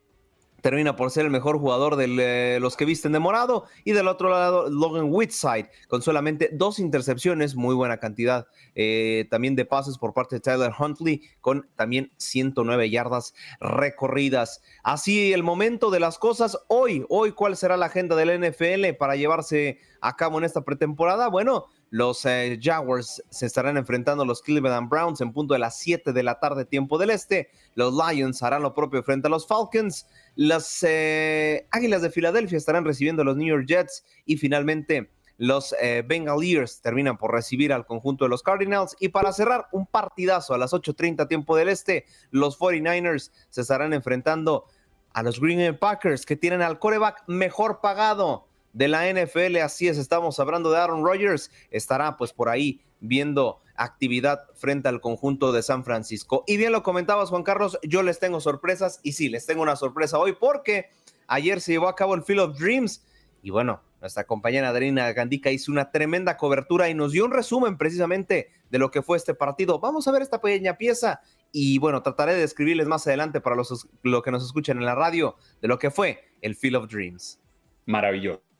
[0.64, 2.06] termina por ser el mejor jugador de
[2.54, 3.66] eh, los que visten de morado.
[3.84, 9.56] Y del otro lado, Logan Whitside, con solamente dos intercepciones, muy buena cantidad eh, también
[9.56, 14.62] de pases por parte de Tyler Huntley, con también 109 yardas recorridas.
[14.82, 19.16] Así el momento de las cosas hoy, hoy, ¿cuál será la agenda del NFL para
[19.16, 21.28] llevarse a cabo en esta pretemporada?
[21.28, 25.78] Bueno, los eh, Jaguars se estarán enfrentando a los Cleveland Browns en punto de las
[25.78, 27.51] 7 de la tarde, tiempo del este.
[27.74, 30.07] Los Lions harán lo propio frente a los Falcons.
[30.35, 34.05] Las eh, Águilas de Filadelfia estarán recibiendo a los New York Jets.
[34.24, 38.97] Y finalmente, los eh, Bengaliers terminan por recibir al conjunto de los Cardinals.
[38.99, 42.07] Y para cerrar, un partidazo a las 8:30, tiempo del este.
[42.30, 44.64] Los 49ers se estarán enfrentando
[45.12, 49.56] a los Green Bay Packers, que tienen al coreback mejor pagado de la NFL.
[49.62, 51.50] Así es, estamos hablando de Aaron Rodgers.
[51.70, 56.44] Estará pues por ahí viendo actividad frente al conjunto de San Francisco.
[56.46, 59.76] Y bien lo comentabas, Juan Carlos, yo les tengo sorpresas y sí, les tengo una
[59.76, 60.90] sorpresa hoy porque
[61.26, 63.04] ayer se llevó a cabo el Field of Dreams
[63.42, 67.76] y bueno, nuestra compañera Adriana Gandica hizo una tremenda cobertura y nos dio un resumen
[67.76, 69.80] precisamente de lo que fue este partido.
[69.80, 71.20] Vamos a ver esta pequeña pieza
[71.52, 74.94] y bueno, trataré de describirles más adelante para los lo que nos escuchan en la
[74.94, 77.40] radio de lo que fue el Field of Dreams.
[77.86, 78.53] Maravilloso.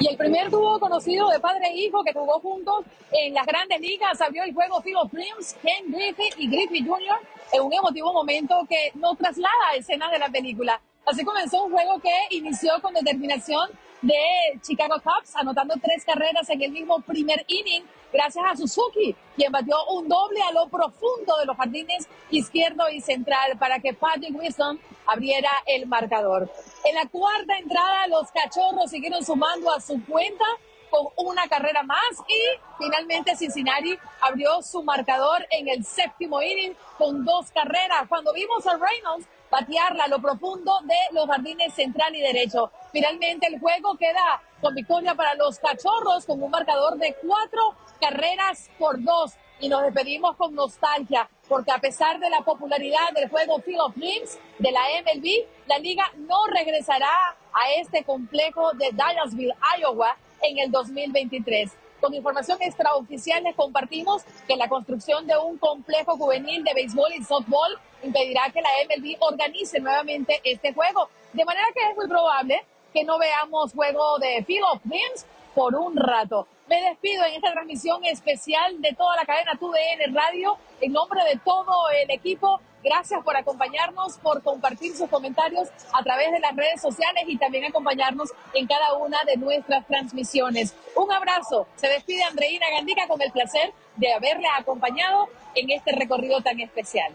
[0.00, 3.80] Y el primer dúo conocido de padre e hijo que jugó juntos en las grandes
[3.80, 7.18] ligas abrió el juego of Dreams, Ken Griffey y Griffey Jr.
[7.52, 10.80] en un emotivo momento que no traslada a escenas de la película.
[11.06, 13.70] Así comenzó un juego que inició con determinación
[14.02, 14.14] de
[14.62, 19.76] Chicago Cubs, anotando tres carreras en el mismo primer inning, gracias a Suzuki, quien batió
[19.90, 24.80] un doble a lo profundo de los jardines izquierdo y central para que Patrick Wilson
[25.06, 26.50] abriera el marcador.
[26.84, 30.44] En la cuarta entrada, los cachorros siguieron sumando a su cuenta
[30.90, 37.24] con una carrera más y finalmente Cincinnati abrió su marcador en el séptimo inning con
[37.24, 38.08] dos carreras.
[38.08, 42.70] Cuando vimos a Reynolds patearla a lo profundo de los jardines central y derecho.
[42.92, 48.70] Finalmente el juego queda con victoria para los cachorros con un marcador de cuatro carreras
[48.78, 49.32] por dos.
[49.62, 53.94] y nos despedimos con nostalgia, porque a pesar de la popularidad del juego Field of
[53.94, 60.58] Dreams de la MLB, la liga no regresará a este complejo de Dallasville, Iowa, en
[60.60, 61.72] el 2023.
[62.00, 67.22] Con información extraoficial les compartimos que la construcción de un complejo juvenil de béisbol y
[67.22, 71.10] softball impedirá que la MLB organice nuevamente este juego.
[71.32, 75.74] De manera que es muy probable que no veamos juego de Field of Dreams por
[75.74, 76.46] un rato.
[76.68, 80.56] Me despido en esta transmisión especial de toda la cadena TUDN Radio.
[80.80, 86.32] En nombre de todo el equipo, gracias por acompañarnos, por compartir sus comentarios a través
[86.32, 90.74] de las redes sociales y también acompañarnos en cada una de nuestras transmisiones.
[90.96, 91.66] Un abrazo.
[91.76, 97.12] Se despide Andreina Gandica con el placer de haberle acompañado en este recorrido tan especial.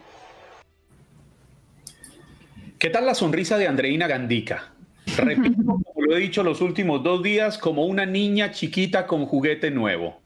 [2.78, 4.74] ¿Qué tal la sonrisa de Andreina Gandica?
[5.18, 9.72] Repito, como lo he dicho los últimos dos días, como una niña chiquita con juguete
[9.72, 10.22] nuevo.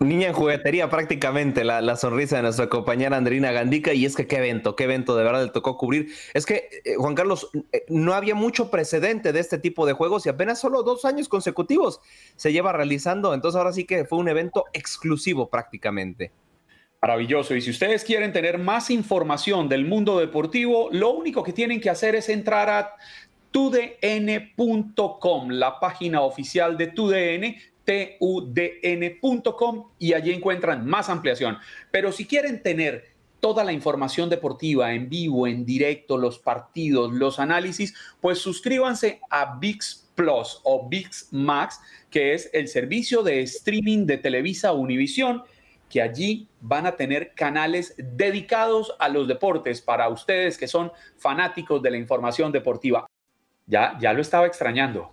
[0.00, 3.92] Niña en juguetería prácticamente, la, sonrisa de nuestra compañera Andrina Gandica.
[3.92, 6.08] Y es que qué evento, qué evento de verdad le tocó cubrir.
[6.32, 10.24] Es que, eh, Juan Carlos, eh, no había mucho precedente de este tipo de juegos
[10.24, 12.00] y apenas solo dos años consecutivos
[12.36, 13.34] se lleva realizando.
[13.34, 16.32] Entonces ahora sí que fue un evento exclusivo prácticamente.
[17.02, 17.54] Maravilloso.
[17.54, 21.90] Y si ustedes quieren tener más información del mundo deportivo, lo único que tienen que
[21.90, 22.94] hacer es entrar a
[23.50, 29.50] tudn.com, la página oficial de TUDN, tudn.com,
[29.98, 31.58] y allí encuentran más ampliación.
[31.90, 33.10] Pero si quieren tener
[33.40, 39.56] toda la información deportiva en vivo, en directo, los partidos, los análisis, pues suscríbanse a
[39.58, 45.42] VIX Plus o VIX Max, que es el servicio de streaming de Televisa Univisión
[45.90, 51.82] que allí van a tener canales dedicados a los deportes para ustedes que son fanáticos
[51.82, 53.06] de la información deportiva.
[53.66, 55.10] Ya, ya lo estaba extrañando.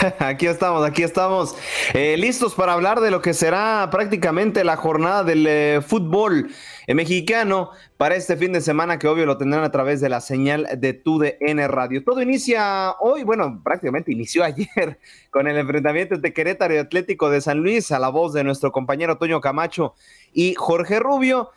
[0.18, 1.54] Aquí estamos, aquí estamos,
[1.92, 6.50] eh, listos para hablar de lo que será prácticamente la jornada del eh, fútbol
[6.86, 10.20] eh, mexicano para este fin de semana, que obvio lo tendrán a través de la
[10.20, 12.02] señal de TUDN Radio.
[12.02, 14.98] Todo inicia hoy, bueno, prácticamente inició ayer
[15.30, 18.72] con el enfrentamiento entre Querétaro y Atlético de San Luis, a la voz de nuestro
[18.72, 19.94] compañero Toño Camacho
[20.32, 21.50] y Jorge Rubio.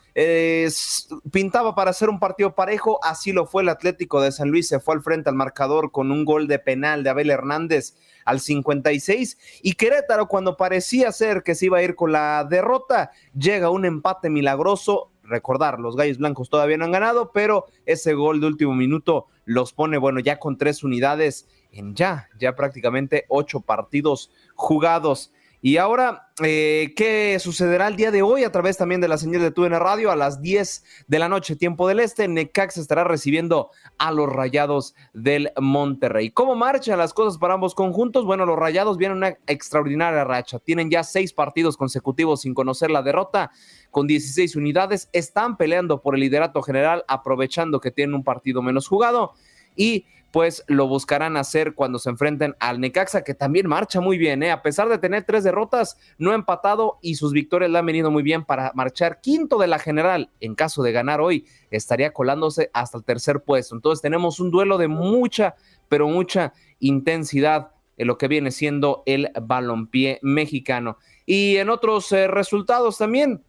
[1.31, 4.81] pintaba para hacer un partido parejo, así lo fue el Atlético de San Luis, se
[4.81, 7.93] fue al frente al marcador con un gol de penal de Abel Hernández
[8.25, 13.11] al 56 y Querétaro cuando parecía ser que se iba a ir con la derrota,
[13.37, 15.11] llega un empate milagroso.
[15.23, 19.73] Recordar, los Gallos Blancos todavía no han ganado, pero ese gol de último minuto los
[19.73, 25.31] pone, bueno, ya con tres unidades en ya, ya prácticamente ocho partidos jugados.
[25.65, 29.39] Y ahora, eh, ¿qué sucederá el día de hoy a través también de la señal
[29.39, 32.27] de TUN Radio a las 10 de la noche, tiempo del este?
[32.27, 36.31] Necax estará recibiendo a los Rayados del Monterrey.
[36.31, 38.25] ¿Cómo marchan las cosas para ambos conjuntos?
[38.25, 40.59] Bueno, los Rayados vienen una extraordinaria racha.
[40.59, 43.49] Tienen ya seis partidos consecutivos sin conocer la derrota
[43.89, 45.07] con 16 unidades.
[45.13, 49.31] Están peleando por el liderato general, aprovechando que tienen un partido menos jugado.
[49.77, 54.41] Y pues lo buscarán hacer cuando se enfrenten al Necaxa, que también marcha muy bien,
[54.41, 54.49] ¿eh?
[54.49, 58.09] a pesar de tener tres derrotas, no ha empatado y sus victorias le han venido
[58.09, 60.31] muy bien para marchar quinto de la general.
[60.39, 63.75] En caso de ganar hoy, estaría colándose hasta el tercer puesto.
[63.75, 65.53] Entonces tenemos un duelo de mucha,
[65.87, 70.97] pero mucha intensidad en lo que viene siendo el balompié mexicano.
[71.27, 73.43] Y en otros eh, resultados también,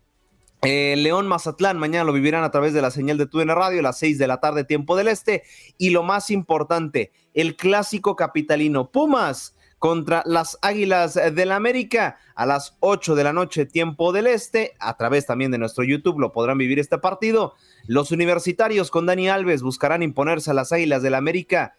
[0.65, 3.99] León Mazatlán, mañana lo vivirán a través de la señal de TUDN Radio a las
[3.99, 5.43] 6 de la tarde, tiempo del este.
[5.79, 12.77] Y lo más importante, el clásico capitalino Pumas contra las Águilas del América a las
[12.81, 14.73] 8 de la noche, tiempo del este.
[14.79, 17.55] A través también de nuestro YouTube lo podrán vivir este partido.
[17.87, 21.75] Los universitarios con Dani Alves buscarán imponerse a las Águilas del América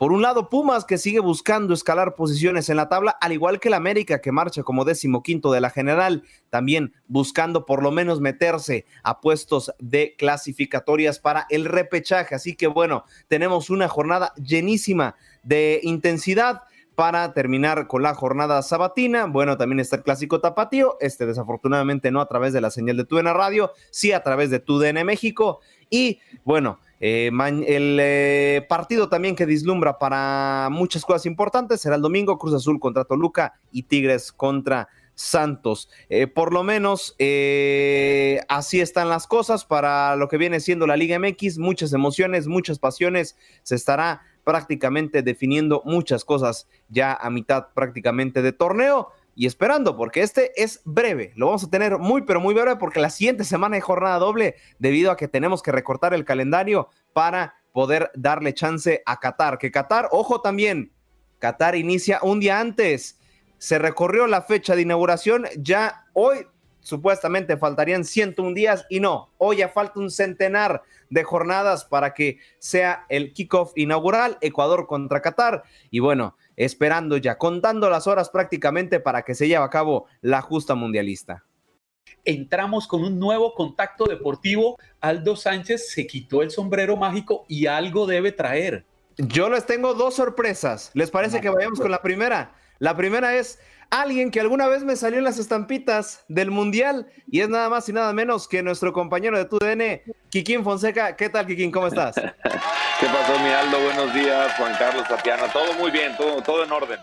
[0.00, 3.68] por un lado, Pumas que sigue buscando escalar posiciones en la tabla, al igual que
[3.68, 8.18] el América que marcha como décimo quinto de la general, también buscando por lo menos
[8.18, 12.34] meterse a puestos de clasificatorias para el repechaje.
[12.34, 16.62] Así que bueno, tenemos una jornada llenísima de intensidad
[16.94, 19.26] para terminar con la jornada sabatina.
[19.26, 23.04] Bueno, también está el clásico tapatío, este desafortunadamente no a través de la señal de
[23.04, 25.60] TUDN Radio, sí a través de TUDN México.
[25.90, 27.30] Y bueno, eh,
[27.66, 32.78] el eh, partido también que dislumbra para muchas cosas importantes será el domingo, Cruz Azul
[32.78, 35.88] contra Toluca y Tigres contra Santos.
[36.08, 37.14] Eh, por lo menos
[38.48, 42.78] así están las cosas para lo que viene siendo la Liga MX, muchas emociones, muchas
[42.78, 49.10] pasiones, se estará prácticamente definiendo muchas cosas ya a mitad prácticamente de torneo
[49.40, 51.32] y esperando, porque este es breve.
[51.34, 54.56] Lo vamos a tener muy, pero muy breve, porque la siguiente semana hay jornada doble,
[54.78, 59.56] debido a que tenemos que recortar el calendario para poder darle chance a Qatar.
[59.56, 60.92] Que Qatar, ojo también,
[61.38, 63.18] Qatar inicia un día antes.
[63.56, 66.46] Se recorrió la fecha de inauguración, ya hoy
[66.80, 72.38] supuestamente faltarían 101 días y no, hoy ya falta un centenar de jornadas para que
[72.58, 79.00] sea el kickoff inaugural, Ecuador contra Qatar y bueno, esperando ya, contando las horas prácticamente
[79.00, 81.44] para que se lleve a cabo la justa mundialista.
[82.24, 84.76] Entramos con un nuevo contacto deportivo.
[85.00, 88.84] Aldo Sánchez se quitó el sombrero mágico y algo debe traer.
[89.16, 90.90] Yo les tengo dos sorpresas.
[90.92, 92.54] ¿Les parece que vayamos con la primera?
[92.80, 93.58] La primera es
[93.90, 97.86] alguien que alguna vez me salió en las estampitas del Mundial y es nada más
[97.90, 101.14] y nada menos que nuestro compañero de TUDN, Kikín Fonseca.
[101.14, 101.70] ¿Qué tal, Kikín?
[101.70, 102.14] ¿Cómo estás?
[102.14, 103.84] ¿Qué pasó, mi Aldo?
[103.84, 105.52] Buenos días, Juan Carlos, Tatiana.
[105.52, 106.98] Todo muy bien, todo, todo en orden.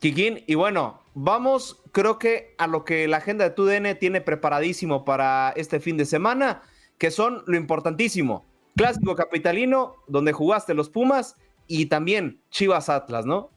[0.00, 5.04] Kikín, y bueno, vamos, creo que a lo que la agenda de TUDN tiene preparadísimo
[5.04, 6.62] para este fin de semana,
[6.98, 8.44] que son lo importantísimo.
[8.76, 11.36] Clásico capitalino, donde jugaste los Pumas,
[11.68, 13.50] y también Chivas Atlas, ¿no?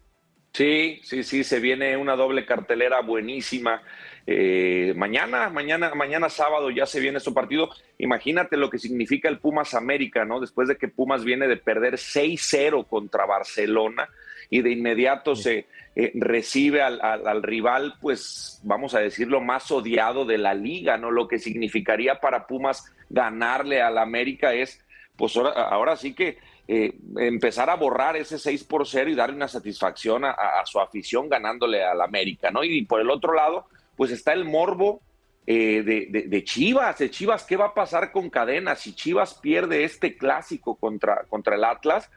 [0.53, 3.81] Sí, sí, sí, se viene una doble cartelera buenísima.
[4.25, 7.69] Eh, mañana, mañana, mañana sábado ya se viene su partido.
[7.97, 10.39] Imagínate lo que significa el Pumas América, ¿no?
[10.39, 14.09] Después de que Pumas viene de perder 6-0 contra Barcelona
[14.49, 20.25] y de inmediato se eh, recibe al, al, rival, pues vamos a decirlo, más odiado
[20.25, 21.11] de la liga, ¿no?
[21.11, 24.83] Lo que significaría para Pumas ganarle al América es,
[25.15, 26.37] pues ahora, ahora sí que
[26.71, 30.35] eh, empezar a borrar ese 6 por 0 y darle una satisfacción a,
[30.65, 32.63] su afición ganándole al América, ¿no?
[32.63, 33.65] Y, por el otro lado,
[33.95, 35.01] pues está el morbo
[35.47, 38.75] eh, de, Chivas, de Chivas, ¿qué va a pasar con Cadena?
[38.75, 42.11] Si Chivas pierde este clásico contra, contra el Atlas,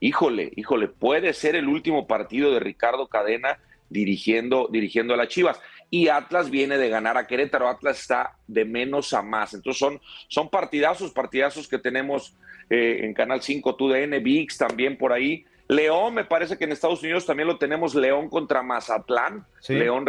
[0.00, 3.58] híjole, híjole, puede ser el último partido de Ricardo Cadena
[3.90, 5.60] dirigiendo, dirigiendo a las Chivas.
[5.90, 9.52] Y Atlas viene de ganar a Querétaro, Atlas está de menos a más.
[9.52, 12.34] Entonces son, son partidazos, partidazos que tenemos
[12.70, 15.44] eh, en Canal 5, TUDN, VIX también por ahí.
[15.68, 19.44] León, me parece que en Estados Unidos también lo tenemos, León contra Mazatlán.
[19.68, 20.06] León,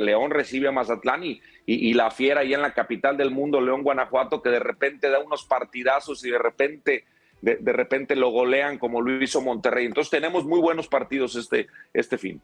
[0.00, 3.82] León, recibe a Mazatlán y, y, la fiera ahí en la capital del mundo, León,
[3.82, 7.04] Guanajuato, que de repente da unos partidazos y de repente,
[7.42, 9.84] de, repente lo golean como lo hizo Monterrey.
[9.84, 12.40] Entonces tenemos muy buenos partidos este, este fin.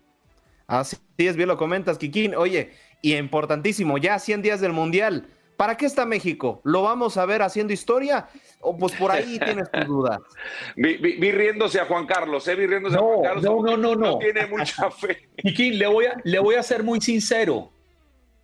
[0.66, 2.35] Así es, bien lo comentas, Kikín.
[2.35, 5.27] Oye, y importantísimo, ya 100 días del Mundial.
[5.61, 6.62] ¿Para qué está México?
[6.65, 8.27] ¿Lo vamos a ver haciendo historia?
[8.62, 10.19] O pues por ahí tienes tus dudas.
[10.74, 12.55] Vi, riéndose a Juan Carlos, ¿eh?
[12.55, 13.45] Vi riéndose a Juan Carlos.
[13.45, 14.12] No, no, no, no.
[14.12, 15.28] No tiene mucha fe.
[15.37, 17.73] Kikín, le voy, a, le voy a ser muy sincero.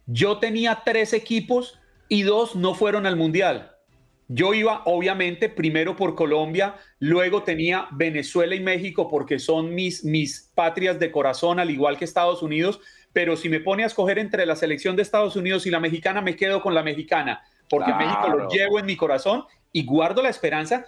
[0.04, 3.72] Yo tenía tres equipos y dos no fueron al Mundial.
[4.28, 10.52] Yo iba, obviamente, primero por Colombia, luego tenía Venezuela y México porque son mis, mis
[10.54, 12.78] patrias de corazón, al igual que Estados Unidos,
[13.16, 16.20] pero si me pone a escoger entre la selección de Estados Unidos y la mexicana,
[16.20, 20.28] me quedo con la mexicana, porque México lo llevo en mi corazón y guardo la
[20.28, 20.84] esperanza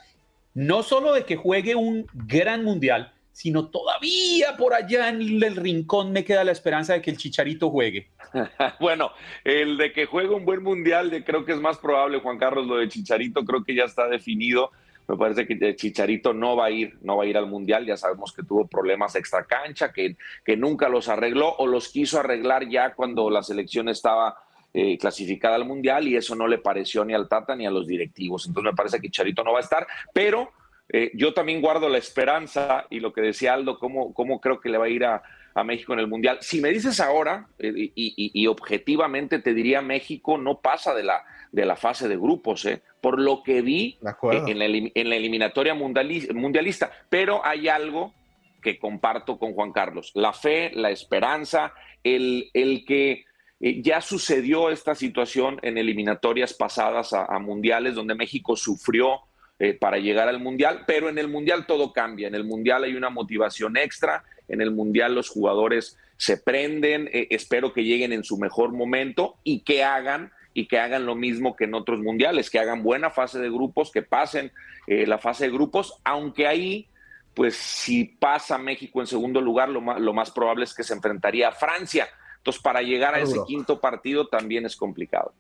[0.53, 6.13] no solo de que juegue un gran mundial, sino todavía por allá en el rincón
[6.13, 8.11] me queda la esperanza de que el Chicharito juegue.
[8.79, 9.11] bueno,
[9.43, 12.77] el de que juegue un buen mundial, creo que es más probable, Juan Carlos, lo
[12.77, 14.71] de Chicharito creo que ya está definido.
[15.09, 17.87] Me parece que Chicharito no va a ir, no va a ir al Mundial.
[17.87, 22.21] Ya sabemos que tuvo problemas extra cancha, que, que nunca los arregló o los quiso
[22.21, 24.37] arreglar ya cuando la selección estaba
[24.75, 27.87] eh, clasificada al Mundial y eso no le pareció ni al Tata ni a los
[27.87, 28.47] directivos.
[28.47, 30.53] Entonces me parece que Chicharito no va a estar, pero
[30.91, 34.69] eh, yo también guardo la esperanza y lo que decía Aldo, cómo, cómo creo que
[34.69, 35.23] le va a ir a,
[35.61, 36.39] a México en el Mundial.
[36.41, 41.25] Si me dices ahora, eh, y, y, objetivamente te diría México no pasa de la,
[41.53, 42.83] de la fase de grupos, ¿eh?
[43.01, 46.91] por lo que vi en la, en la, eliminatoria mundialista.
[47.09, 48.15] Pero hay algo
[48.63, 51.73] que comparto con Juan Carlos, la fe, la esperanza,
[52.03, 53.25] el, el que
[53.61, 59.21] eh, ya sucedió esta situación en eliminatorias pasadas a, mundiales donde México sufrió
[59.59, 62.95] eh, para llegar al mundial, pero en el mundial todo cambia, en el mundial hay
[62.95, 68.39] una motivación extra, en el mundial los jugadores se prenden, espero que lleguen en su
[68.39, 72.59] mejor momento y que hagan y que hagan lo mismo que en otros mundiales, que
[72.59, 74.51] hagan buena fase de grupos, que pasen
[74.89, 76.89] eh, la fase de grupos, aunque ahí,
[77.33, 80.95] pues si pasa México en segundo lugar, lo más, lo más probable es que se
[80.95, 82.09] enfrentaría a Francia.
[82.39, 85.33] Entonces, para llegar a ese quinto partido también es complicado.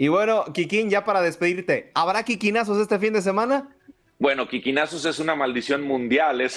[0.00, 3.68] Y bueno, Kikín, ya para despedirte, ¿habrá Kikinazos este fin de semana?
[4.20, 6.40] Bueno, Quiquinazos es una maldición mundial.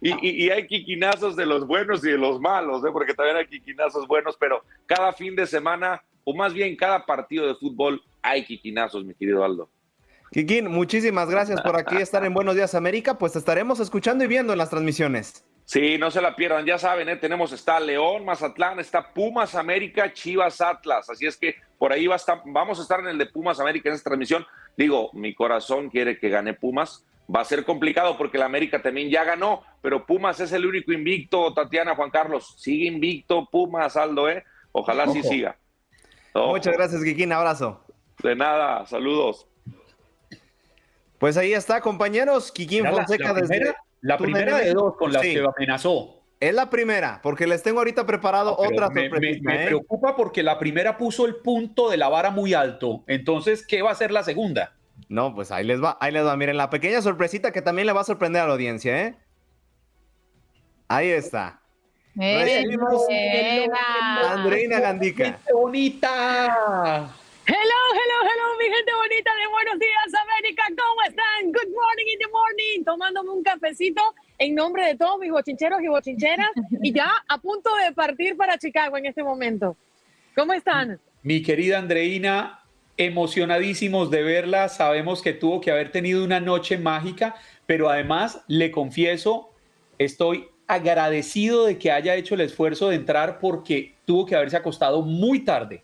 [0.00, 2.88] Y, hay quiquinazos de los buenos y de los malos, ¿eh?
[2.92, 7.46] porque también hay quiquinazos buenos, pero cada fin de semana, o más bien cada partido
[7.46, 9.70] de fútbol, hay quiquinazos, mi querido Aldo.
[10.32, 13.16] Kikín, muchísimas gracias por aquí estar en Buenos Días América.
[13.16, 15.44] Pues estaremos escuchando y viendo en las transmisiones.
[15.64, 17.16] Sí, no se la pierdan, ya saben, ¿eh?
[17.16, 22.14] tenemos, está León, Mazatlán, está Pumas América, Chivas Atlas, así es que por ahí va
[22.14, 24.46] a estar, vamos a estar en el de Pumas América en esta transmisión.
[24.76, 29.08] Digo, mi corazón quiere que gane Pumas, va a ser complicado porque la América también
[29.08, 34.28] ya ganó, pero Pumas es el único invicto, Tatiana, Juan Carlos, sigue invicto Pumas, Aldo,
[34.28, 34.44] ¿eh?
[34.72, 35.56] Ojalá sí siga.
[36.34, 37.32] Muchas gracias, Kikín.
[37.32, 37.80] Abrazo.
[38.22, 39.46] De nada, saludos.
[41.18, 42.50] Pues ahí está, compañeros.
[42.50, 43.74] Kikín Fonseca la, desde.
[44.04, 46.20] La primera de dos con las que amenazó.
[46.38, 49.66] Es la primera, porque les tengo ahorita preparado otra me, me, me ¿eh?
[49.66, 53.02] preocupa porque la primera puso el punto de la vara muy alto.
[53.06, 54.76] Entonces, ¿qué va a ser la segunda?
[55.08, 56.36] No, pues ahí les va, ahí les va.
[56.36, 59.16] Miren, la pequeña sorpresita que también le va a sorprender a la audiencia, ¿eh?
[60.88, 61.62] Ahí está.
[62.14, 63.06] Recibimos
[64.28, 65.40] Andreina Gandica.
[65.46, 67.08] ¡Qué bonita!
[67.46, 71.52] Hello, hello, hello, mi gente bonita de Buenos Días América, ¿cómo están?
[71.52, 74.02] Good morning in the morning, tomándome un cafecito
[74.38, 76.50] en nombre de todos mis bochincheros y bochincheras
[76.82, 79.76] y ya a punto de partir para Chicago en este momento.
[80.34, 81.00] ¿Cómo están?
[81.22, 82.60] Mi querida Andreina,
[82.96, 87.34] emocionadísimos de verla, sabemos que tuvo que haber tenido una noche mágica,
[87.66, 89.50] pero además le confieso,
[89.98, 95.02] estoy agradecido de que haya hecho el esfuerzo de entrar porque tuvo que haberse acostado
[95.02, 95.82] muy tarde.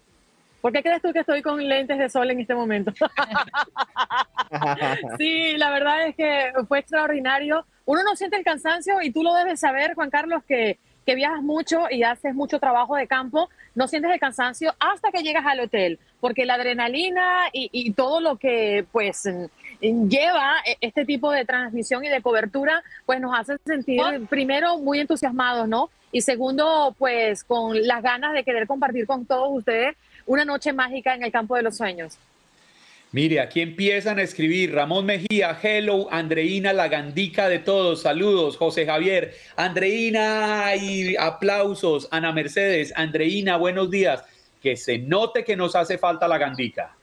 [0.61, 2.93] ¿Por qué crees tú que estoy con lentes de sol en este momento?
[5.19, 7.65] sí, la verdad es que fue extraordinario.
[7.87, 11.43] Uno no siente el cansancio y tú lo debes saber, Juan Carlos, que, que viajas
[11.43, 13.49] mucho y haces mucho trabajo de campo.
[13.74, 18.20] No sientes el cansancio hasta que llegas al hotel, porque la adrenalina y, y todo
[18.20, 19.27] lo que pues
[19.81, 25.69] lleva este tipo de transmisión y de cobertura, pues nos hace sentir primero muy entusiasmados,
[25.69, 25.89] ¿no?
[26.12, 31.14] Y segundo, pues con las ganas de querer compartir con todos ustedes una noche mágica
[31.14, 32.18] en el campo de los sueños.
[33.12, 38.86] Mire, aquí empiezan a escribir Ramón Mejía, hello, Andreina, la gandica de todos, saludos, José
[38.86, 44.22] Javier, Andreina y aplausos, Ana Mercedes, Andreina, buenos días,
[44.62, 46.94] que se note que nos hace falta la gandica.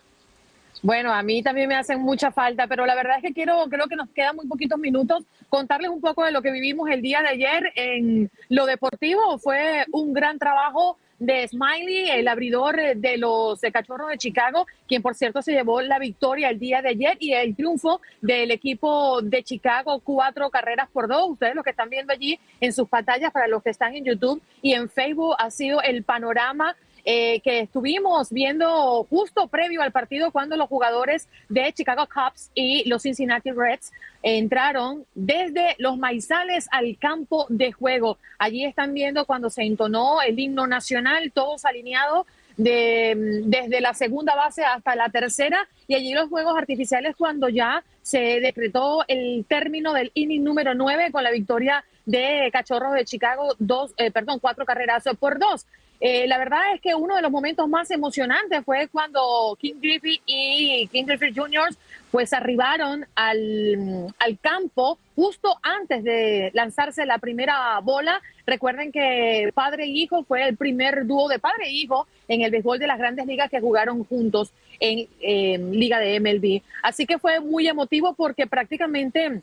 [0.81, 3.87] Bueno, a mí también me hacen mucha falta, pero la verdad es que quiero, creo
[3.87, 7.21] que nos quedan muy poquitos minutos, contarles un poco de lo que vivimos el día
[7.21, 9.39] de ayer en lo deportivo.
[9.39, 15.15] Fue un gran trabajo de Smiley, el abridor de los Cachorros de Chicago, quien por
[15.15, 19.43] cierto se llevó la victoria el día de ayer y el triunfo del equipo de
[19.43, 21.31] Chicago, cuatro carreras por dos.
[21.31, 24.41] Ustedes lo que están viendo allí en sus pantallas para los que están en YouTube
[24.61, 26.75] y en Facebook ha sido el panorama
[27.09, 32.83] eh, que estuvimos viendo justo previo al partido cuando los jugadores de Chicago Cubs y
[32.89, 33.93] los Cincinnati Reds
[34.23, 38.17] entraron desde los maizales al campo de juego.
[38.37, 42.27] Allí están viendo cuando se entonó el himno nacional, todos alineados
[42.57, 47.85] de, desde la segunda base hasta la tercera y allí los juegos artificiales cuando ya
[48.01, 53.55] se decretó el término del inning número 9 con la victoria de Cachorros de Chicago,
[53.59, 55.65] dos, eh, perdón, cuatro carreras por dos.
[55.99, 60.21] Eh, la verdad es que uno de los momentos más emocionantes fue cuando King Griffey
[60.25, 61.69] y King Griffey Jr.
[62.11, 68.21] pues arribaron al, al, campo justo antes de lanzarse la primera bola.
[68.45, 72.51] Recuerden que padre e hijo fue el primer dúo de padre e hijo en el
[72.51, 76.61] béisbol de las grandes ligas que jugaron juntos en Liga de MLB.
[76.83, 79.41] Así que fue muy emotivo porque prácticamente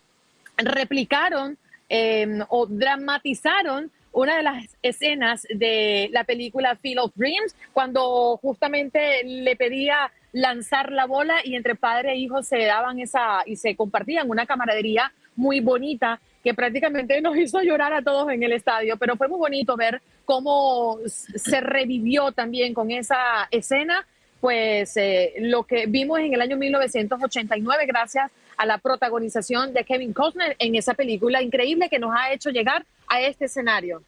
[0.57, 1.59] replicaron
[1.89, 9.23] eh, o dramatizaron una de las escenas de la película Field of Dreams, cuando justamente
[9.25, 13.77] le pedía lanzar la bola y entre padre e hijo se daban esa y se
[13.77, 18.97] compartían una camaradería muy bonita que prácticamente nos hizo llorar a todos en el estadio,
[18.99, 24.07] pero fue muy bonito ver cómo se revivió también con esa escena,
[24.41, 28.31] pues eh, lo que vimos en el año 1989 gracias
[28.65, 33.21] la protagonización de Kevin Costner en esa película increíble que nos ha hecho llegar a
[33.21, 34.03] este escenario.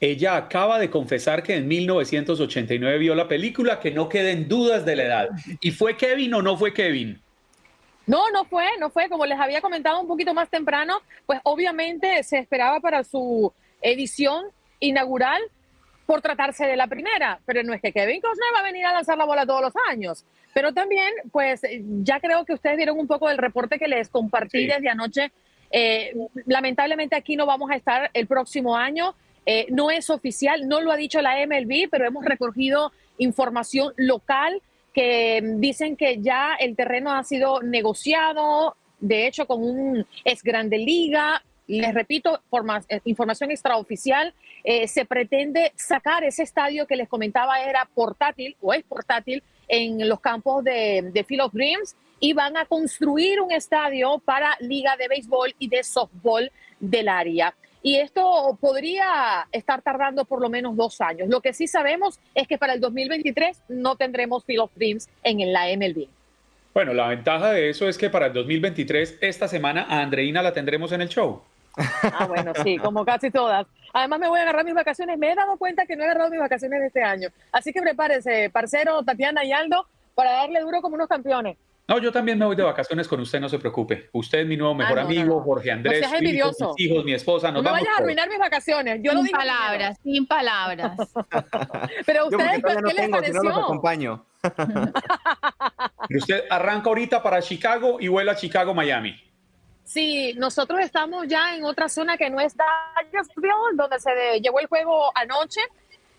[0.00, 4.96] Ella acaba de confesar que en 1989 vio la película, que no queden dudas de
[4.96, 5.28] la edad.
[5.60, 7.20] ¿Y fue Kevin o no fue Kevin?
[8.06, 9.08] No, no fue, no fue.
[9.10, 13.52] Como les había comentado un poquito más temprano, pues obviamente se esperaba para su
[13.82, 14.46] edición
[14.80, 15.42] inaugural
[16.06, 18.92] por tratarse de la primera, pero no es que Kevin Costner va a venir a
[18.92, 20.24] lanzar la bola todos los años.
[20.52, 21.62] Pero también, pues
[22.02, 25.32] ya creo que ustedes vieron un poco del reporte que les compartí desde anoche.
[25.70, 26.12] Eh,
[26.46, 29.14] lamentablemente aquí no vamos a estar el próximo año.
[29.46, 34.60] Eh, no es oficial, no lo ha dicho la MLB, pero hemos recogido información local
[34.92, 40.78] que dicen que ya el terreno ha sido negociado, de hecho con un ex grande
[40.78, 41.42] liga.
[41.66, 42.40] Les repito,
[42.88, 48.74] eh, información extraoficial, eh, se pretende sacar ese estadio que les comentaba era portátil o
[48.74, 54.18] es portátil en los campos de, de of Dreams y van a construir un estadio
[54.18, 60.40] para liga de béisbol y de softball del área y esto podría estar tardando por
[60.40, 61.28] lo menos dos años.
[61.28, 65.52] Lo que sí sabemos es que para el 2023 no tendremos Field of Dreams en
[65.52, 66.06] la MLB.
[66.74, 70.52] Bueno, la ventaja de eso es que para el 2023, esta semana, a Andreina la
[70.52, 71.42] tendremos en el show.
[71.76, 73.66] Ah, bueno, sí, como casi todas.
[73.92, 75.18] Además me voy a agarrar mis vacaciones.
[75.18, 77.28] Me he dado cuenta que no he agarrado mis vacaciones de este año.
[77.52, 81.56] Así que prepárese, parcero, Tatiana y Aldo, para darle duro como unos campeones.
[81.88, 84.10] No, yo también me voy de vacaciones con usted, no se preocupe.
[84.12, 85.40] Usted es mi nuevo mejor Ah, no, amigo, no, no.
[85.40, 86.28] Jorge Andrés, seas mis hijos,
[86.60, 86.74] envidioso.
[86.78, 89.00] mis hijos, mi esposa, No me vamos vayas a arruinar mis vacaciones.
[89.02, 90.92] Yo lo sin digo palabras, sin palabras.
[90.96, 91.88] primero.
[92.06, 93.64] Pero Yo ustedes, no ¿qué les tengo, no los pareció?
[93.64, 94.24] acompaño.
[96.16, 99.16] Usted arranca ahorita para Chicago y vuela a Chicago, Miami.
[99.92, 104.68] Sí, nosotros estamos ya en otra zona que no es Dallasville, donde se llevó el
[104.68, 105.60] juego anoche.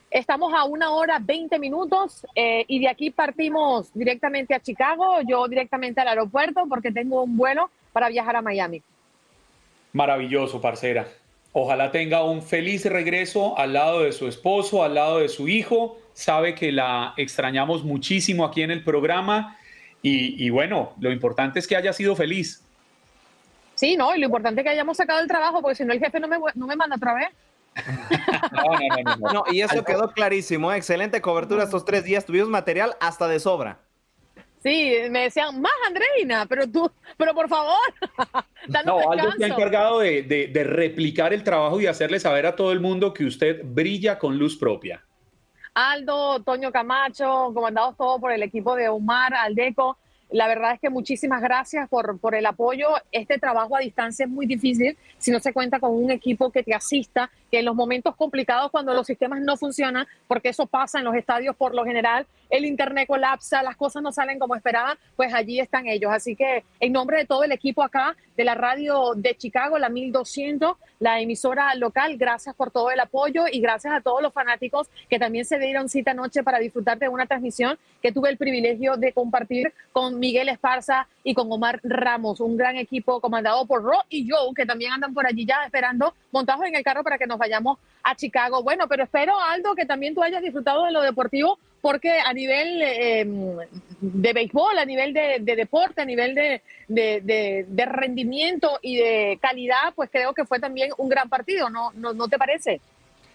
[0.09, 5.47] Estamos a una hora 20 minutos eh, y de aquí partimos directamente a Chicago, yo
[5.47, 8.83] directamente al aeropuerto porque tengo un vuelo para viajar a Miami.
[9.93, 11.07] Maravilloso, parcera.
[11.53, 15.97] Ojalá tenga un feliz regreso al lado de su esposo, al lado de su hijo.
[16.11, 19.57] Sabe que la extrañamos muchísimo aquí en el programa.
[20.01, 22.65] Y bueno, lo importante es que haya sido feliz.
[23.81, 25.97] Sí, no, y lo importante es que hayamos sacado el trabajo porque si no el
[25.99, 27.29] jefe no me, no me manda otra vez.
[28.51, 29.33] No, no, no, no, no.
[29.33, 30.71] No, y eso quedó clarísimo.
[30.71, 30.77] ¿eh?
[30.77, 32.23] Excelente cobertura estos tres días.
[32.25, 33.79] Tuvimos material hasta de sobra.
[34.61, 37.79] Sí, me decían, más Andreina, pero tú, pero por favor,
[38.85, 42.55] No, Aldo se ha encargado de, de- de replicar el trabajo y hacerle saber a
[42.55, 45.03] todo el mundo que usted brilla con luz propia.
[45.73, 49.97] Aldo, Toño Camacho, comandados todos por el equipo de Omar, Aldeco.
[50.31, 52.87] La verdad es que muchísimas gracias por, por el apoyo.
[53.11, 56.63] Este trabajo a distancia es muy difícil si no se cuenta con un equipo que
[56.63, 60.99] te asista, que en los momentos complicados cuando los sistemas no funcionan, porque eso pasa
[60.99, 64.97] en los estadios por lo general, el internet colapsa, las cosas no salen como esperaban,
[65.15, 66.11] pues allí están ellos.
[66.11, 69.89] Así que en nombre de todo el equipo acá de la radio de Chicago, la
[69.89, 74.87] 1200, la emisora local, gracias por todo el apoyo y gracias a todos los fanáticos
[75.09, 78.97] que también se dieron cita anoche para disfrutar de una transmisión que tuve el privilegio
[78.97, 83.97] de compartir con Miguel Esparza y con Omar Ramos, un gran equipo comandado por Ro
[84.09, 87.27] y Joe, que también andan por allí ya esperando, montados en el carro para que
[87.27, 88.63] nos vayamos a Chicago.
[88.63, 92.79] Bueno, pero espero, Aldo, que también tú hayas disfrutado de lo deportivo, porque a nivel
[92.83, 93.25] eh,
[93.99, 98.97] de béisbol, a nivel de, de deporte, a nivel de, de- de- de rendimiento y
[98.97, 102.79] de calidad, pues creo que fue también un gran partido, ¿no, no, no te parece?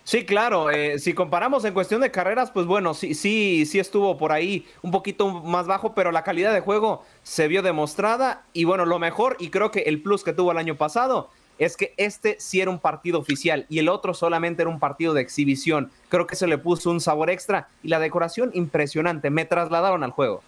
[0.05, 0.71] Sí, claro.
[0.71, 4.65] eh, si comparamos en cuestión de carreras, pues bueno, sí, sí, sí estuvo por ahí
[4.83, 8.45] un poquito más bajo, pero la calidad de juego se vio demostrada.
[8.53, 11.29] Y bueno, lo mejor, y creo que el plus que tuvo el año pasado,
[11.59, 15.15] es que este sí era un partido oficial y el otro solamente era un partido
[15.15, 15.91] de exhibición.
[16.09, 19.31] Creo que se le puso un sabor extra y la decoración impresionante.
[19.31, 20.43] Me trasladaron al juego.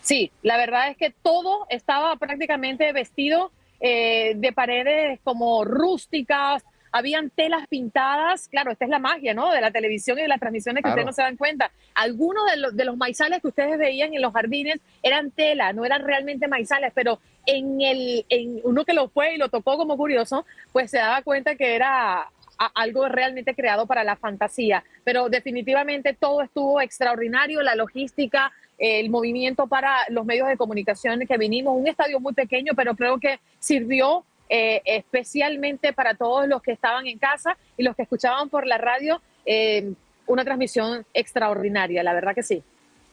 [0.00, 7.30] Sí, la verdad es que todo estaba prácticamente vestido eh, de paredes como rústicas, habían
[7.30, 9.50] telas pintadas, claro, esta es la magia, ¿no?
[9.50, 10.94] De la televisión y de las transmisiones que Claro.
[11.00, 11.72] ustedes no se dan cuenta.
[11.94, 15.84] Algunos de los, de los maizales que ustedes veían en los jardines eran tela, no
[15.84, 19.96] eran realmente maizales, pero en el, en uno que lo fue y lo tocó como
[19.96, 22.28] curioso, pues se daba cuenta que era
[22.74, 24.84] algo realmente creado para la fantasía.
[25.02, 31.38] Pero definitivamente todo estuvo extraordinario, la logística, el movimiento para los medios de comunicación que
[31.38, 34.24] vinimos, un estadio muy pequeño, pero creo que sirvió
[34.54, 38.76] eh, especialmente para todos los que estaban en casa y los que escuchaban por la
[38.76, 39.94] radio, eh,
[40.26, 42.62] una transmisión extraordinaria, la verdad que sí.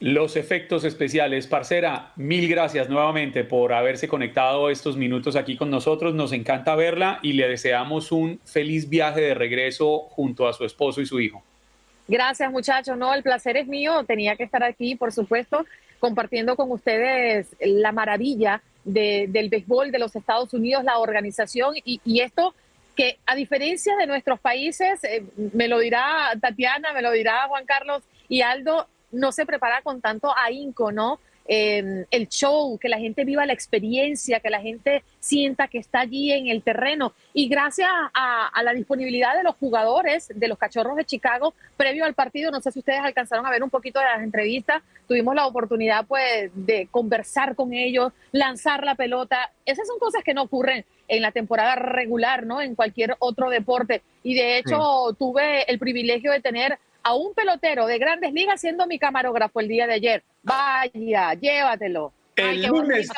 [0.02, 6.14] Los efectos especiales, parcera, mil gracias nuevamente por haberse conectado estos minutos aquí con nosotros.
[6.14, 11.00] Nos encanta verla y le deseamos un feliz viaje de regreso junto a su esposo
[11.00, 11.42] y su hijo.
[12.10, 15.66] Gracias muchachos, no, el placer es mío, tenía que estar aquí, por supuesto,
[16.00, 18.62] compartiendo con ustedes la maravilla
[18.94, 22.54] de- del béisbol de los Estados Unidos, la organización y, y esto
[22.96, 27.66] que a diferencia de nuestros países, eh, me lo dirá Tatiana, me lo dirá Juan
[27.66, 31.20] Carlos y Aldo, no se prepara con tanto ahínco, ¿no?
[31.52, 36.02] Eh, el show, que la gente viva la experiencia, que la gente sienta que está
[36.02, 37.14] allí en el terreno.
[37.34, 42.06] Y gracias a, a la disponibilidad de los jugadores de los Cachorros de Chicago, previo
[42.06, 45.34] al partido, no sé si ustedes alcanzaron a ver un poquito de las entrevistas, tuvimos
[45.34, 49.52] la oportunidad pues de conversar con ellos, lanzar la pelota.
[49.66, 52.62] Esas son cosas que no ocurren en la temporada regular, ¿no?
[52.62, 54.04] En cualquier otro deporte.
[54.22, 58.86] Y de hecho tuve el privilegio de tener a un pelotero de grandes ligas siendo
[58.88, 60.24] mi camarógrafo el día de ayer.
[60.44, 62.14] Vaya, llévatelo.
[62.36, 63.10] El lunes,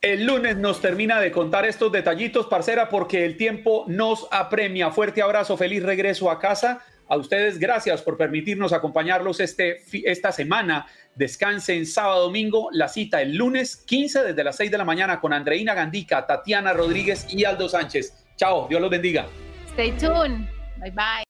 [0.00, 4.90] el lunes nos termina de contar estos detallitos, parcera, porque el tiempo nos apremia.
[4.90, 6.82] Fuerte abrazo, feliz regreso a casa.
[7.08, 10.86] A ustedes, gracias por permitirnos acompañarlos este, esta semana.
[11.16, 12.68] Descansen sábado, domingo.
[12.72, 16.72] La cita el lunes 15 desde las 6 de la mañana con Andreina Gandica, Tatiana
[16.72, 18.26] Rodríguez y Aldo Sánchez.
[18.36, 19.26] Chao, Dios los bendiga.
[19.72, 20.46] Stay tuned.
[20.78, 21.29] Bye bye.